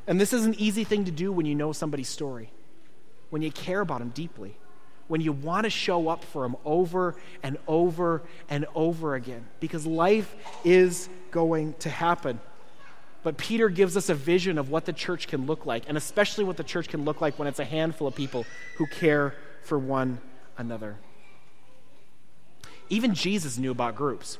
And 0.08 0.20
this 0.20 0.34
is 0.34 0.44
an 0.44 0.56
easy 0.58 0.86
thing 0.86 1.06
to 1.06 1.12
do 1.12 1.32
when 1.32 1.46
you 1.46 1.54
know 1.54 1.72
somebody's 1.72 2.10
story 2.10 2.50
when 3.30 3.44
you 3.44 3.52
care 3.52 3.82
about 3.82 4.00
them 4.00 4.10
deeply, 4.10 4.58
when 5.08 5.22
you 5.22 5.32
want 5.32 5.66
to 5.66 5.70
show 5.70 6.10
up 6.10 6.24
for 6.24 6.42
them 6.42 6.56
over 6.66 7.16
and 7.44 7.58
over 7.68 8.24
and 8.50 8.66
over 8.74 9.14
again, 9.14 9.46
because 9.60 9.86
life 9.86 10.34
is 10.64 11.10
going 11.30 11.76
to 11.76 11.92
happen. 11.92 12.40
But 13.28 13.36
Peter 13.36 13.68
gives 13.68 13.98
us 13.98 14.08
a 14.08 14.14
vision 14.14 14.58
of 14.58 14.70
what 14.70 14.86
the 14.86 14.94
church 14.94 15.28
can 15.28 15.48
look 15.48 15.66
like, 15.66 15.84
and 15.90 15.98
especially 15.98 16.46
what 16.46 16.56
the 16.56 16.64
church 16.64 16.88
can 16.88 17.04
look 17.04 17.20
like 17.20 17.38
when 17.38 17.46
it's 17.50 17.60
a 17.60 17.66
handful 17.66 18.08
of 18.08 18.16
people 18.16 18.46
who 18.78 18.88
care 18.88 19.36
for 19.64 19.78
one 19.78 20.22
another. 20.58 20.96
Even 22.88 23.14
Jesus 23.14 23.58
knew 23.58 23.72
about 23.72 23.98
groups. 23.98 24.38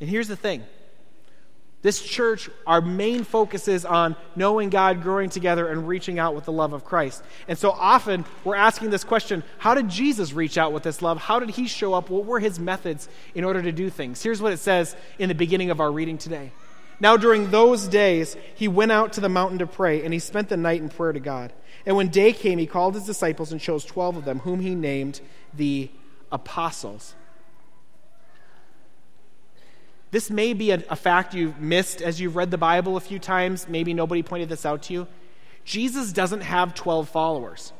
And 0.00 0.08
here's 0.08 0.28
the 0.28 0.36
thing 0.36 0.62
this 1.82 2.00
church, 2.00 2.48
our 2.64 2.80
main 2.80 3.24
focus 3.24 3.66
is 3.66 3.84
on 3.84 4.14
knowing 4.36 4.70
God, 4.70 5.02
growing 5.02 5.28
together, 5.28 5.66
and 5.66 5.88
reaching 5.88 6.20
out 6.20 6.32
with 6.32 6.44
the 6.44 6.52
love 6.52 6.74
of 6.74 6.84
Christ. 6.84 7.24
And 7.48 7.58
so 7.58 7.72
often 7.72 8.24
we're 8.44 8.54
asking 8.54 8.90
this 8.90 9.02
question 9.02 9.42
how 9.58 9.74
did 9.74 9.88
Jesus 9.88 10.32
reach 10.32 10.58
out 10.58 10.72
with 10.72 10.84
this 10.84 11.02
love? 11.02 11.18
How 11.18 11.40
did 11.40 11.50
he 11.50 11.66
show 11.66 11.92
up? 11.92 12.08
What 12.08 12.24
were 12.24 12.38
his 12.38 12.60
methods 12.60 13.08
in 13.34 13.42
order 13.42 13.62
to 13.62 13.72
do 13.72 13.90
things? 13.90 14.22
Here's 14.22 14.40
what 14.40 14.52
it 14.52 14.58
says 14.58 14.94
in 15.18 15.28
the 15.28 15.34
beginning 15.34 15.70
of 15.70 15.80
our 15.80 15.90
reading 15.90 16.18
today. 16.18 16.52
Now, 16.98 17.16
during 17.16 17.50
those 17.50 17.88
days, 17.88 18.36
he 18.54 18.68
went 18.68 18.92
out 18.92 19.12
to 19.14 19.20
the 19.20 19.28
mountain 19.28 19.58
to 19.58 19.66
pray, 19.66 20.02
and 20.02 20.12
he 20.12 20.18
spent 20.18 20.48
the 20.48 20.56
night 20.56 20.80
in 20.80 20.88
prayer 20.88 21.12
to 21.12 21.20
God. 21.20 21.52
And 21.84 21.96
when 21.96 22.08
day 22.08 22.32
came, 22.32 22.58
he 22.58 22.66
called 22.66 22.94
his 22.94 23.04
disciples 23.04 23.52
and 23.52 23.60
chose 23.60 23.84
12 23.84 24.16
of 24.16 24.24
them, 24.24 24.40
whom 24.40 24.60
he 24.60 24.74
named 24.74 25.20
the 25.52 25.90
apostles. 26.32 27.14
This 30.10 30.30
may 30.30 30.52
be 30.54 30.70
a, 30.70 30.82
a, 30.88 30.96
fact 30.96 31.34
you've 31.34 31.60
missed 31.60 32.00
as 32.00 32.20
you've 32.20 32.36
read 32.36 32.50
the 32.50 32.58
Bible 32.58 32.96
a 32.96 33.00
few 33.00 33.18
times. 33.18 33.68
Maybe 33.68 33.92
nobody 33.92 34.22
pointed 34.22 34.48
this 34.48 34.64
out 34.64 34.82
to 34.84 34.92
you. 34.92 35.06
Jesus 35.64 36.12
doesn't 36.12 36.42
have 36.42 36.74
12 36.74 37.08
followers, 37.08 37.72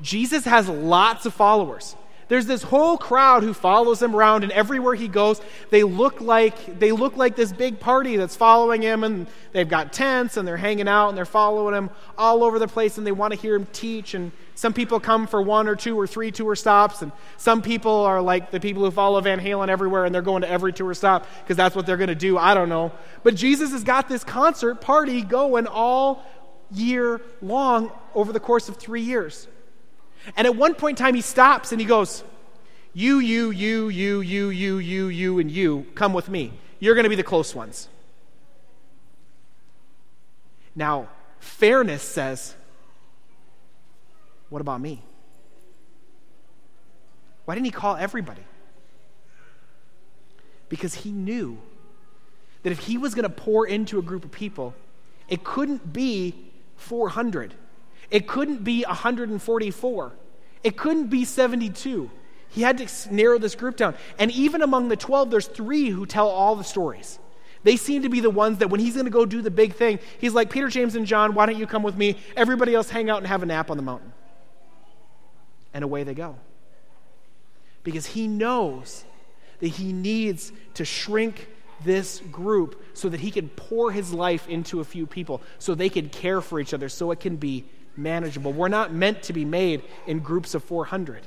Jesus 0.00 0.44
has 0.44 0.68
lots 0.68 1.26
of 1.26 1.34
followers. 1.34 1.96
There's 2.28 2.46
this 2.46 2.62
whole 2.62 2.96
crowd 2.96 3.42
who 3.42 3.52
follows 3.52 4.02
him 4.02 4.14
around, 4.16 4.44
and 4.44 4.52
everywhere 4.52 4.94
he 4.94 5.08
goes, 5.08 5.40
they 5.70 5.82
look 5.82 6.20
like 6.20 6.78
they 6.78 6.92
look 6.92 7.16
like 7.16 7.36
this 7.36 7.52
big 7.52 7.80
party 7.80 8.16
that's 8.16 8.36
following 8.36 8.82
him, 8.82 9.04
and 9.04 9.26
they've 9.52 9.68
got 9.68 9.92
tents, 9.92 10.36
and 10.36 10.46
they're 10.48 10.56
hanging 10.56 10.88
out, 10.88 11.08
and 11.08 11.18
they're 11.18 11.24
following 11.24 11.74
him 11.74 11.90
all 12.16 12.42
over 12.42 12.58
the 12.58 12.68
place, 12.68 12.98
and 12.98 13.06
they 13.06 13.12
want 13.12 13.34
to 13.34 13.38
hear 13.38 13.54
him 13.54 13.66
teach. 13.72 14.14
And 14.14 14.32
some 14.54 14.72
people 14.72 15.00
come 15.00 15.26
for 15.26 15.42
one 15.42 15.68
or 15.68 15.76
two 15.76 15.98
or 15.98 16.06
three 16.06 16.30
tour 16.30 16.54
stops, 16.56 17.02
and 17.02 17.12
some 17.36 17.60
people 17.60 17.92
are 17.92 18.22
like 18.22 18.50
the 18.50 18.60
people 18.60 18.84
who 18.84 18.90
follow 18.90 19.20
Van 19.20 19.40
Halen 19.40 19.68
everywhere, 19.68 20.04
and 20.04 20.14
they're 20.14 20.22
going 20.22 20.42
to 20.42 20.48
every 20.48 20.72
tour 20.72 20.94
stop 20.94 21.26
because 21.42 21.56
that's 21.56 21.76
what 21.76 21.86
they're 21.86 21.96
going 21.96 22.08
to 22.08 22.14
do. 22.14 22.38
I 22.38 22.54
don't 22.54 22.68
know, 22.68 22.92
but 23.22 23.34
Jesus 23.34 23.72
has 23.72 23.84
got 23.84 24.08
this 24.08 24.24
concert 24.24 24.80
party 24.80 25.22
going 25.22 25.66
all 25.66 26.24
year 26.70 27.20
long 27.42 27.92
over 28.14 28.32
the 28.32 28.40
course 28.40 28.68
of 28.68 28.76
three 28.76 29.02
years. 29.02 29.46
And 30.36 30.46
at 30.46 30.56
one 30.56 30.74
point 30.74 30.98
in 30.98 31.04
time, 31.04 31.14
he 31.14 31.20
stops 31.20 31.72
and 31.72 31.80
he 31.80 31.86
goes, 31.86 32.24
You, 32.92 33.18
you, 33.18 33.50
you, 33.50 33.88
you, 33.88 34.20
you, 34.20 34.48
you, 34.48 34.78
you, 34.78 35.08
you, 35.08 35.38
and 35.38 35.50
you, 35.50 35.86
come 35.94 36.12
with 36.12 36.28
me. 36.28 36.52
You're 36.80 36.94
going 36.94 37.04
to 37.04 37.10
be 37.10 37.16
the 37.16 37.22
close 37.22 37.54
ones. 37.54 37.88
Now, 40.74 41.08
fairness 41.38 42.02
says, 42.02 42.54
What 44.48 44.60
about 44.60 44.80
me? 44.80 45.02
Why 47.44 47.54
didn't 47.54 47.66
he 47.66 47.72
call 47.72 47.96
everybody? 47.96 48.42
Because 50.68 50.94
he 50.94 51.12
knew 51.12 51.58
that 52.62 52.72
if 52.72 52.78
he 52.78 52.96
was 52.96 53.14
going 53.14 53.24
to 53.24 53.28
pour 53.28 53.66
into 53.66 53.98
a 53.98 54.02
group 54.02 54.24
of 54.24 54.32
people, 54.32 54.74
it 55.28 55.44
couldn't 55.44 55.92
be 55.92 56.34
400. 56.76 57.54
It 58.10 58.26
couldn't 58.26 58.64
be 58.64 58.84
144. 58.84 60.12
It 60.62 60.76
couldn't 60.76 61.08
be 61.08 61.24
72. 61.24 62.10
He 62.48 62.62
had 62.62 62.78
to 62.78 63.14
narrow 63.14 63.38
this 63.38 63.54
group 63.54 63.76
down. 63.76 63.94
And 64.18 64.30
even 64.30 64.62
among 64.62 64.88
the 64.88 64.96
12, 64.96 65.30
there's 65.30 65.46
three 65.46 65.90
who 65.90 66.06
tell 66.06 66.28
all 66.28 66.54
the 66.56 66.64
stories. 66.64 67.18
They 67.64 67.76
seem 67.76 68.02
to 68.02 68.08
be 68.08 68.20
the 68.20 68.30
ones 68.30 68.58
that 68.58 68.68
when 68.68 68.78
he's 68.78 68.94
going 68.94 69.06
to 69.06 69.10
go 69.10 69.24
do 69.24 69.42
the 69.42 69.50
big 69.50 69.74
thing, 69.74 69.98
he's 70.18 70.34
like, 70.34 70.50
Peter, 70.50 70.68
James, 70.68 70.94
and 70.94 71.06
John, 71.06 71.34
why 71.34 71.46
don't 71.46 71.58
you 71.58 71.66
come 71.66 71.82
with 71.82 71.96
me? 71.96 72.16
Everybody 72.36 72.74
else 72.74 72.90
hang 72.90 73.10
out 73.10 73.18
and 73.18 73.26
have 73.26 73.42
a 73.42 73.46
nap 73.46 73.70
on 73.70 73.76
the 73.76 73.82
mountain. 73.82 74.12
And 75.72 75.82
away 75.82 76.04
they 76.04 76.14
go. 76.14 76.36
Because 77.82 78.06
he 78.06 78.28
knows 78.28 79.04
that 79.60 79.68
he 79.68 79.92
needs 79.92 80.52
to 80.74 80.84
shrink 80.84 81.48
this 81.84 82.20
group 82.30 82.82
so 82.94 83.08
that 83.08 83.20
he 83.20 83.30
can 83.30 83.48
pour 83.48 83.90
his 83.90 84.12
life 84.12 84.48
into 84.48 84.80
a 84.80 84.84
few 84.84 85.06
people, 85.06 85.42
so 85.58 85.74
they 85.74 85.88
can 85.88 86.08
care 86.08 86.40
for 86.40 86.60
each 86.60 86.74
other, 86.74 86.88
so 86.88 87.10
it 87.10 87.20
can 87.20 87.36
be 87.36 87.64
manageable. 87.96 88.52
We're 88.52 88.68
not 88.68 88.92
meant 88.92 89.22
to 89.24 89.32
be 89.32 89.44
made 89.44 89.82
in 90.06 90.20
groups 90.20 90.54
of 90.54 90.64
400. 90.64 91.22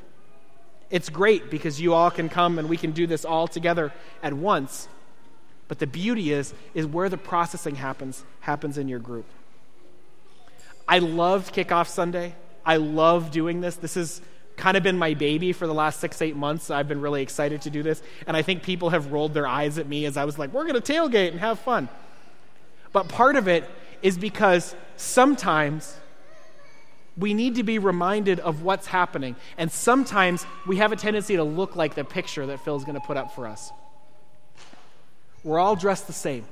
It's 0.89 1.09
great 1.09 1.49
because 1.49 1.81
you 1.81 1.93
all 1.93 2.11
can 2.11 2.29
come 2.29 2.59
and 2.59 2.69
we 2.69 2.77
can 2.77 2.91
do 2.91 3.07
this 3.07 3.25
all 3.25 3.47
together 3.47 3.91
at 4.23 4.33
once. 4.33 4.87
But 5.67 5.79
the 5.79 5.87
beauty 5.87 6.31
is 6.31 6.53
is 6.73 6.85
where 6.85 7.09
the 7.09 7.17
processing 7.17 7.75
happens 7.75 8.23
happens 8.39 8.77
in 8.77 8.87
your 8.87 8.99
group. 8.99 9.25
I 10.87 10.99
loved 10.99 11.53
kickoff 11.53 11.87
Sunday. 11.87 12.35
I 12.65 12.77
love 12.77 13.31
doing 13.31 13.59
this. 13.59 13.75
This 13.75 13.95
has 13.95 14.21
kind 14.55 14.75
of 14.75 14.83
been 14.83 14.97
my 14.97 15.13
baby 15.13 15.53
for 15.53 15.67
the 15.67 15.73
last 15.73 15.99
six, 15.99 16.21
eight 16.21 16.35
months. 16.35 16.71
I've 16.71 16.87
been 16.87 17.01
really 17.01 17.21
excited 17.21 17.61
to 17.63 17.69
do 17.69 17.83
this. 17.83 18.01
And 18.25 18.35
I 18.35 18.41
think 18.41 18.63
people 18.63 18.89
have 18.89 19.11
rolled 19.11 19.33
their 19.33 19.47
eyes 19.47 19.77
at 19.77 19.87
me 19.87 20.05
as 20.05 20.17
I 20.17 20.25
was 20.25 20.39
like, 20.39 20.51
we're 20.53 20.65
going 20.65 20.81
to 20.81 20.93
tailgate 20.93 21.31
and 21.31 21.39
have 21.39 21.59
fun. 21.59 21.89
But 22.91 23.07
part 23.07 23.35
of 23.35 23.47
it 23.47 23.69
is 24.01 24.17
because 24.17 24.75
sometimes 24.95 25.97
we 27.17 27.33
need 27.33 27.55
to 27.55 27.63
be 27.63 27.79
reminded 27.79 28.39
of 28.39 28.61
what's 28.61 28.87
happening. 28.87 29.35
And 29.57 29.71
sometimes 29.71 30.45
we 30.67 30.77
have 30.77 30.91
a 30.91 30.95
tendency 30.95 31.35
to 31.35 31.43
look 31.43 31.75
like 31.75 31.95
the 31.95 32.03
picture 32.03 32.45
that 32.45 32.59
Phil's 32.63 32.83
going 32.83 32.99
to 32.99 33.05
put 33.05 33.17
up 33.17 33.33
for 33.33 33.47
us. 33.47 33.71
We're 35.43 35.59
all 35.59 35.75
dressed 35.75 36.07
the 36.07 36.13
same. 36.13 36.45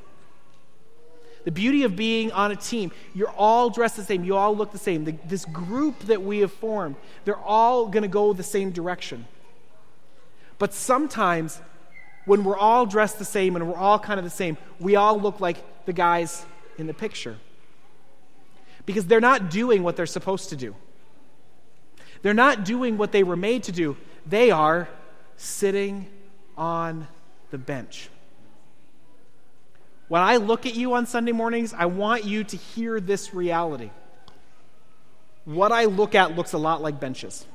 The 1.43 1.51
beauty 1.51 1.83
of 1.83 1.95
being 1.95 2.31
on 2.31 2.51
a 2.51 2.55
team, 2.55 2.91
you're 3.13 3.29
all 3.29 3.69
dressed 3.69 3.97
the 3.97 4.03
same. 4.03 4.23
You 4.23 4.35
all 4.35 4.55
look 4.55 4.71
the 4.71 4.79
same. 4.79 5.05
The, 5.05 5.15
this 5.27 5.45
group 5.45 5.99
that 6.05 6.23
we 6.23 6.39
have 6.39 6.51
formed, 6.51 6.95
they're 7.23 7.37
all 7.37 7.87
going 7.87 8.01
to 8.01 8.09
go 8.09 8.33
the 8.33 8.41
same 8.41 8.71
direction. 8.71 9.25
But 10.57 10.73
sometimes, 10.73 11.61
when 12.25 12.43
we're 12.43 12.57
all 12.57 12.87
dressed 12.87 13.19
the 13.19 13.25
same 13.25 13.55
and 13.55 13.69
we're 13.69 13.77
all 13.77 13.99
kind 13.99 14.17
of 14.17 14.23
the 14.23 14.31
same, 14.31 14.57
we 14.79 14.95
all 14.95 15.19
look 15.19 15.39
like 15.39 15.57
the 15.85 15.93
guys 15.93 16.43
in 16.79 16.87
the 16.87 16.93
picture. 16.93 17.37
Because 18.85 19.05
they're 19.05 19.21
not 19.21 19.49
doing 19.49 19.83
what 19.83 19.95
they're 19.95 20.05
supposed 20.05 20.49
to 20.49 20.55
do. 20.55 20.75
They're 22.21 22.33
not 22.33 22.65
doing 22.65 22.97
what 22.97 23.11
they 23.11 23.23
were 23.23 23.35
made 23.35 23.63
to 23.63 23.71
do. 23.71 23.97
They 24.25 24.51
are 24.51 24.89
sitting 25.37 26.07
on 26.57 27.07
the 27.51 27.57
bench. 27.57 28.09
When 30.07 30.21
I 30.21 30.37
look 30.37 30.65
at 30.65 30.75
you 30.75 30.93
on 30.93 31.07
Sunday 31.07 31.31
mornings, 31.31 31.73
I 31.73 31.85
want 31.85 32.25
you 32.25 32.43
to 32.43 32.57
hear 32.57 32.99
this 32.99 33.33
reality. 33.33 33.89
What 35.45 35.71
I 35.71 35.85
look 35.85 36.15
at 36.15 36.35
looks 36.35 36.53
a 36.53 36.57
lot 36.57 36.81
like 36.81 36.99
benches. 36.99 37.45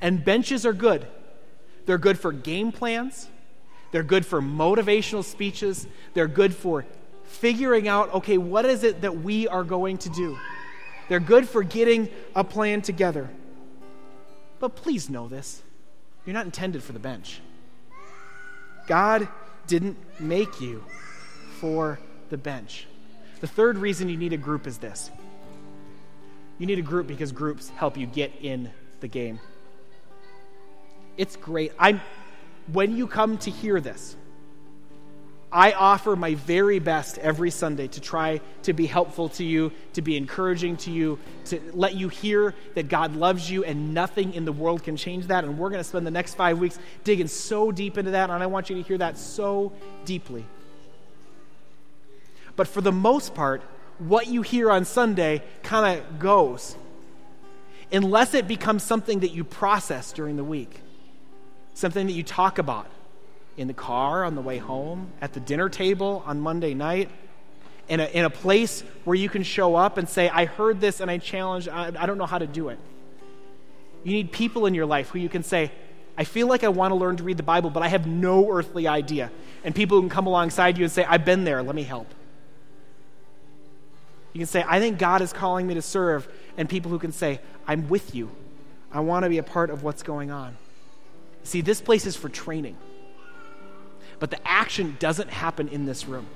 And 0.00 0.24
benches 0.24 0.64
are 0.64 0.72
good. 0.72 1.06
They're 1.86 1.98
good 1.98 2.18
for 2.18 2.32
game 2.32 2.72
plans, 2.72 3.28
they're 3.90 4.04
good 4.04 4.24
for 4.24 4.40
motivational 4.40 5.24
speeches, 5.24 5.86
they're 6.14 6.28
good 6.28 6.54
for 6.54 6.84
figuring 7.30 7.88
out, 7.88 8.12
okay, 8.14 8.36
what 8.36 8.64
is 8.64 8.84
it 8.84 9.00
that 9.02 9.18
we 9.18 9.48
are 9.48 9.64
going 9.64 9.98
to 9.98 10.10
do? 10.10 10.36
They're 11.08 11.20
good 11.20 11.48
for 11.48 11.62
getting 11.62 12.08
a 12.34 12.44
plan 12.44 12.82
together. 12.82 13.30
But 14.58 14.76
please 14.76 15.08
know 15.08 15.28
this 15.28 15.62
you're 16.26 16.34
not 16.34 16.44
intended 16.44 16.82
for 16.82 16.92
the 16.92 16.98
bench. 16.98 17.40
God 18.86 19.28
didn't 19.66 19.96
make 20.20 20.60
you 20.60 20.84
for 21.58 21.98
the 22.28 22.36
bench. 22.36 22.86
The 23.40 23.46
third 23.46 23.78
reason 23.78 24.08
you 24.08 24.16
need 24.16 24.32
a 24.32 24.36
group 24.36 24.66
is 24.66 24.78
this 24.78 25.10
you 26.58 26.66
need 26.66 26.78
a 26.78 26.82
group 26.82 27.06
because 27.06 27.32
groups 27.32 27.70
help 27.70 27.96
you 27.96 28.06
get 28.06 28.32
in 28.42 28.70
the 29.00 29.08
game. 29.08 29.40
It's 31.16 31.36
great. 31.36 31.72
I'm, 31.78 32.00
when 32.72 32.96
you 32.96 33.06
come 33.06 33.38
to 33.38 33.50
hear 33.50 33.80
this, 33.80 34.16
I 35.52 35.72
offer 35.72 36.14
my 36.14 36.34
very 36.36 36.78
best 36.78 37.18
every 37.18 37.50
Sunday 37.50 37.88
to 37.88 38.00
try 38.00 38.40
to 38.62 38.72
be 38.72 38.86
helpful 38.86 39.28
to 39.30 39.44
you, 39.44 39.72
to 39.94 40.02
be 40.02 40.16
encouraging 40.16 40.76
to 40.78 40.92
you, 40.92 41.18
to 41.46 41.60
let 41.72 41.96
you 41.96 42.08
hear 42.08 42.54
that 42.74 42.88
God 42.88 43.16
loves 43.16 43.50
you 43.50 43.64
and 43.64 43.92
nothing 43.92 44.34
in 44.34 44.44
the 44.44 44.52
world 44.52 44.84
can 44.84 44.96
change 44.96 45.26
that. 45.26 45.42
And 45.42 45.58
we're 45.58 45.70
going 45.70 45.80
to 45.80 45.88
spend 45.88 46.06
the 46.06 46.12
next 46.12 46.34
five 46.34 46.60
weeks 46.60 46.78
digging 47.02 47.26
so 47.26 47.72
deep 47.72 47.98
into 47.98 48.12
that, 48.12 48.30
and 48.30 48.42
I 48.42 48.46
want 48.46 48.70
you 48.70 48.76
to 48.76 48.82
hear 48.82 48.98
that 48.98 49.18
so 49.18 49.72
deeply. 50.04 50.46
But 52.54 52.68
for 52.68 52.80
the 52.80 52.92
most 52.92 53.34
part, 53.34 53.62
what 53.98 54.28
you 54.28 54.42
hear 54.42 54.70
on 54.70 54.84
Sunday 54.84 55.42
kind 55.64 55.98
of 55.98 56.20
goes, 56.20 56.76
unless 57.90 58.34
it 58.34 58.46
becomes 58.46 58.84
something 58.84 59.20
that 59.20 59.32
you 59.32 59.42
process 59.42 60.12
during 60.12 60.36
the 60.36 60.44
week, 60.44 60.80
something 61.74 62.06
that 62.06 62.12
you 62.12 62.22
talk 62.22 62.58
about 62.58 62.86
in 63.56 63.68
the 63.68 63.74
car 63.74 64.24
on 64.24 64.34
the 64.34 64.40
way 64.40 64.58
home, 64.58 65.10
at 65.20 65.32
the 65.32 65.40
dinner 65.40 65.68
table 65.68 66.22
on 66.26 66.40
Monday 66.40 66.74
night, 66.74 67.10
in 67.88 68.00
a, 68.00 68.04
in 68.06 68.24
a 68.24 68.30
place 68.30 68.82
where 69.04 69.16
you 69.16 69.28
can 69.28 69.42
show 69.42 69.74
up 69.74 69.98
and 69.98 70.08
say, 70.08 70.28
I 70.28 70.44
heard 70.44 70.80
this 70.80 71.00
and 71.00 71.10
I 71.10 71.18
challenge, 71.18 71.68
I, 71.68 71.86
I 71.88 72.06
don't 72.06 72.18
know 72.18 72.26
how 72.26 72.38
to 72.38 72.46
do 72.46 72.68
it. 72.68 72.78
You 74.04 74.12
need 74.12 74.32
people 74.32 74.66
in 74.66 74.74
your 74.74 74.86
life 74.86 75.10
who 75.10 75.18
you 75.18 75.28
can 75.28 75.42
say, 75.42 75.72
I 76.16 76.24
feel 76.24 76.46
like 76.46 76.64
I 76.64 76.68
want 76.68 76.92
to 76.92 76.96
learn 76.96 77.16
to 77.16 77.22
read 77.22 77.36
the 77.36 77.42
Bible, 77.42 77.70
but 77.70 77.82
I 77.82 77.88
have 77.88 78.06
no 78.06 78.50
earthly 78.50 78.86
idea. 78.86 79.30
And 79.64 79.74
people 79.74 79.96
who 79.96 80.02
can 80.02 80.10
come 80.10 80.26
alongside 80.26 80.78
you 80.78 80.84
and 80.84 80.92
say, 80.92 81.04
I've 81.04 81.24
been 81.24 81.44
there, 81.44 81.62
let 81.62 81.74
me 81.74 81.82
help. 81.82 82.06
You 84.32 84.38
can 84.38 84.46
say, 84.46 84.64
I 84.66 84.78
think 84.78 84.98
God 84.98 85.22
is 85.22 85.32
calling 85.32 85.66
me 85.66 85.74
to 85.74 85.82
serve, 85.82 86.28
and 86.56 86.68
people 86.68 86.90
who 86.90 86.98
can 86.98 87.12
say, 87.12 87.40
I'm 87.66 87.88
with 87.88 88.14
you. 88.14 88.30
I 88.92 89.00
want 89.00 89.24
to 89.24 89.28
be 89.28 89.38
a 89.38 89.42
part 89.42 89.70
of 89.70 89.82
what's 89.82 90.02
going 90.02 90.30
on. 90.30 90.56
See, 91.42 91.60
this 91.60 91.80
place 91.80 92.06
is 92.06 92.16
for 92.16 92.28
training, 92.28 92.76
but 94.20 94.30
the 94.30 94.46
action 94.46 94.96
doesn't 95.00 95.30
happen 95.30 95.68
in 95.68 95.86
this 95.86 96.06
room. 96.06 96.26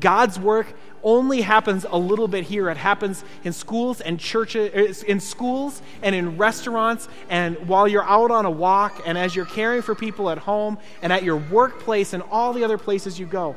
God's 0.00 0.38
work 0.38 0.68
only 1.02 1.40
happens 1.42 1.84
a 1.88 1.98
little 1.98 2.28
bit 2.28 2.44
here. 2.44 2.70
It 2.70 2.76
happens 2.76 3.24
in 3.44 3.52
schools 3.52 4.00
and 4.00 4.18
churches, 4.18 5.02
eh, 5.02 5.06
in 5.06 5.20
schools 5.20 5.82
and 6.02 6.14
in 6.14 6.38
restaurants, 6.38 7.08
and 7.28 7.68
while 7.68 7.88
you're 7.88 8.04
out 8.04 8.30
on 8.30 8.44
a 8.44 8.50
walk, 8.50 9.02
and 9.04 9.18
as 9.18 9.34
you're 9.34 9.44
caring 9.44 9.82
for 9.82 9.94
people 9.94 10.30
at 10.30 10.38
home, 10.38 10.78
and 11.02 11.12
at 11.12 11.24
your 11.24 11.36
workplace, 11.36 12.12
and 12.12 12.22
all 12.30 12.52
the 12.52 12.64
other 12.64 12.78
places 12.78 13.18
you 13.18 13.26
go. 13.26 13.56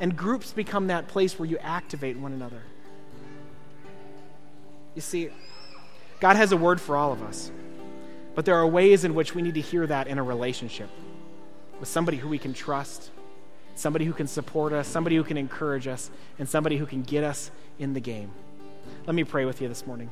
And 0.00 0.16
groups 0.16 0.52
become 0.52 0.88
that 0.88 1.08
place 1.08 1.38
where 1.38 1.48
you 1.48 1.58
activate 1.58 2.16
one 2.16 2.32
another. 2.32 2.62
You 4.94 5.02
see, 5.02 5.28
God 6.18 6.36
has 6.36 6.52
a 6.52 6.56
word 6.56 6.80
for 6.80 6.96
all 6.96 7.12
of 7.12 7.22
us, 7.22 7.52
but 8.34 8.44
there 8.44 8.56
are 8.56 8.66
ways 8.66 9.04
in 9.04 9.14
which 9.14 9.34
we 9.34 9.42
need 9.42 9.54
to 9.54 9.60
hear 9.60 9.86
that 9.86 10.08
in 10.08 10.18
a 10.18 10.22
relationship 10.22 10.90
with 11.80 11.88
somebody 11.88 12.18
who 12.18 12.28
we 12.28 12.38
can 12.38 12.52
trust, 12.52 13.10
somebody 13.74 14.04
who 14.04 14.12
can 14.12 14.26
support 14.26 14.72
us, 14.72 14.86
somebody 14.86 15.16
who 15.16 15.24
can 15.24 15.38
encourage 15.38 15.88
us, 15.88 16.10
and 16.38 16.48
somebody 16.48 16.76
who 16.76 16.86
can 16.86 17.02
get 17.02 17.24
us 17.24 17.50
in 17.78 17.94
the 17.94 18.00
game. 18.00 18.30
Let 19.06 19.14
me 19.14 19.24
pray 19.24 19.46
with 19.46 19.60
you 19.62 19.68
this 19.68 19.86
morning. 19.86 20.10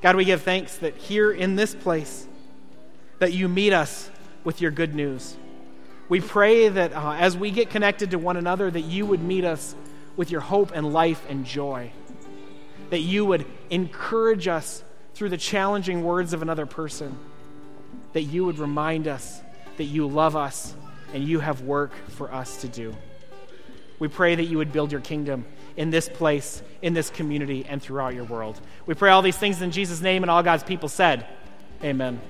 God, 0.00 0.16
we 0.16 0.24
give 0.24 0.42
thanks 0.42 0.76
that 0.78 0.96
here 0.96 1.30
in 1.30 1.56
this 1.56 1.74
place 1.74 2.26
that 3.18 3.32
you 3.32 3.48
meet 3.48 3.72
us 3.72 4.08
with 4.44 4.60
your 4.60 4.70
good 4.70 4.94
news. 4.94 5.36
We 6.08 6.20
pray 6.20 6.68
that 6.68 6.92
uh, 6.94 7.12
as 7.12 7.36
we 7.36 7.50
get 7.50 7.70
connected 7.70 8.12
to 8.12 8.18
one 8.18 8.36
another, 8.36 8.70
that 8.70 8.80
you 8.80 9.04
would 9.06 9.22
meet 9.22 9.44
us 9.44 9.74
with 10.16 10.30
your 10.30 10.40
hope 10.40 10.72
and 10.74 10.92
life 10.92 11.24
and 11.28 11.44
joy. 11.44 11.92
That 12.90 13.00
you 13.00 13.24
would 13.26 13.46
encourage 13.68 14.48
us 14.48 14.82
through 15.14 15.28
the 15.28 15.36
challenging 15.36 16.02
words 16.02 16.32
of 16.32 16.42
another 16.42 16.66
person. 16.66 17.16
That 18.14 18.22
you 18.22 18.44
would 18.46 18.58
remind 18.58 19.06
us 19.06 19.42
that 19.80 19.86
you 19.86 20.06
love 20.06 20.36
us 20.36 20.74
and 21.14 21.24
you 21.24 21.40
have 21.40 21.62
work 21.62 21.94
for 22.10 22.30
us 22.30 22.60
to 22.60 22.68
do. 22.68 22.94
We 23.98 24.08
pray 24.08 24.34
that 24.34 24.44
you 24.44 24.58
would 24.58 24.72
build 24.72 24.92
your 24.92 25.00
kingdom 25.00 25.46
in 25.74 25.88
this 25.88 26.06
place, 26.06 26.62
in 26.82 26.92
this 26.92 27.08
community, 27.08 27.64
and 27.66 27.80
throughout 27.80 28.12
your 28.12 28.24
world. 28.24 28.60
We 28.84 28.92
pray 28.92 29.10
all 29.10 29.22
these 29.22 29.38
things 29.38 29.62
in 29.62 29.70
Jesus' 29.70 30.02
name, 30.02 30.22
and 30.22 30.30
all 30.30 30.42
God's 30.42 30.64
people 30.64 30.90
said, 30.90 31.26
Amen. 31.82 32.20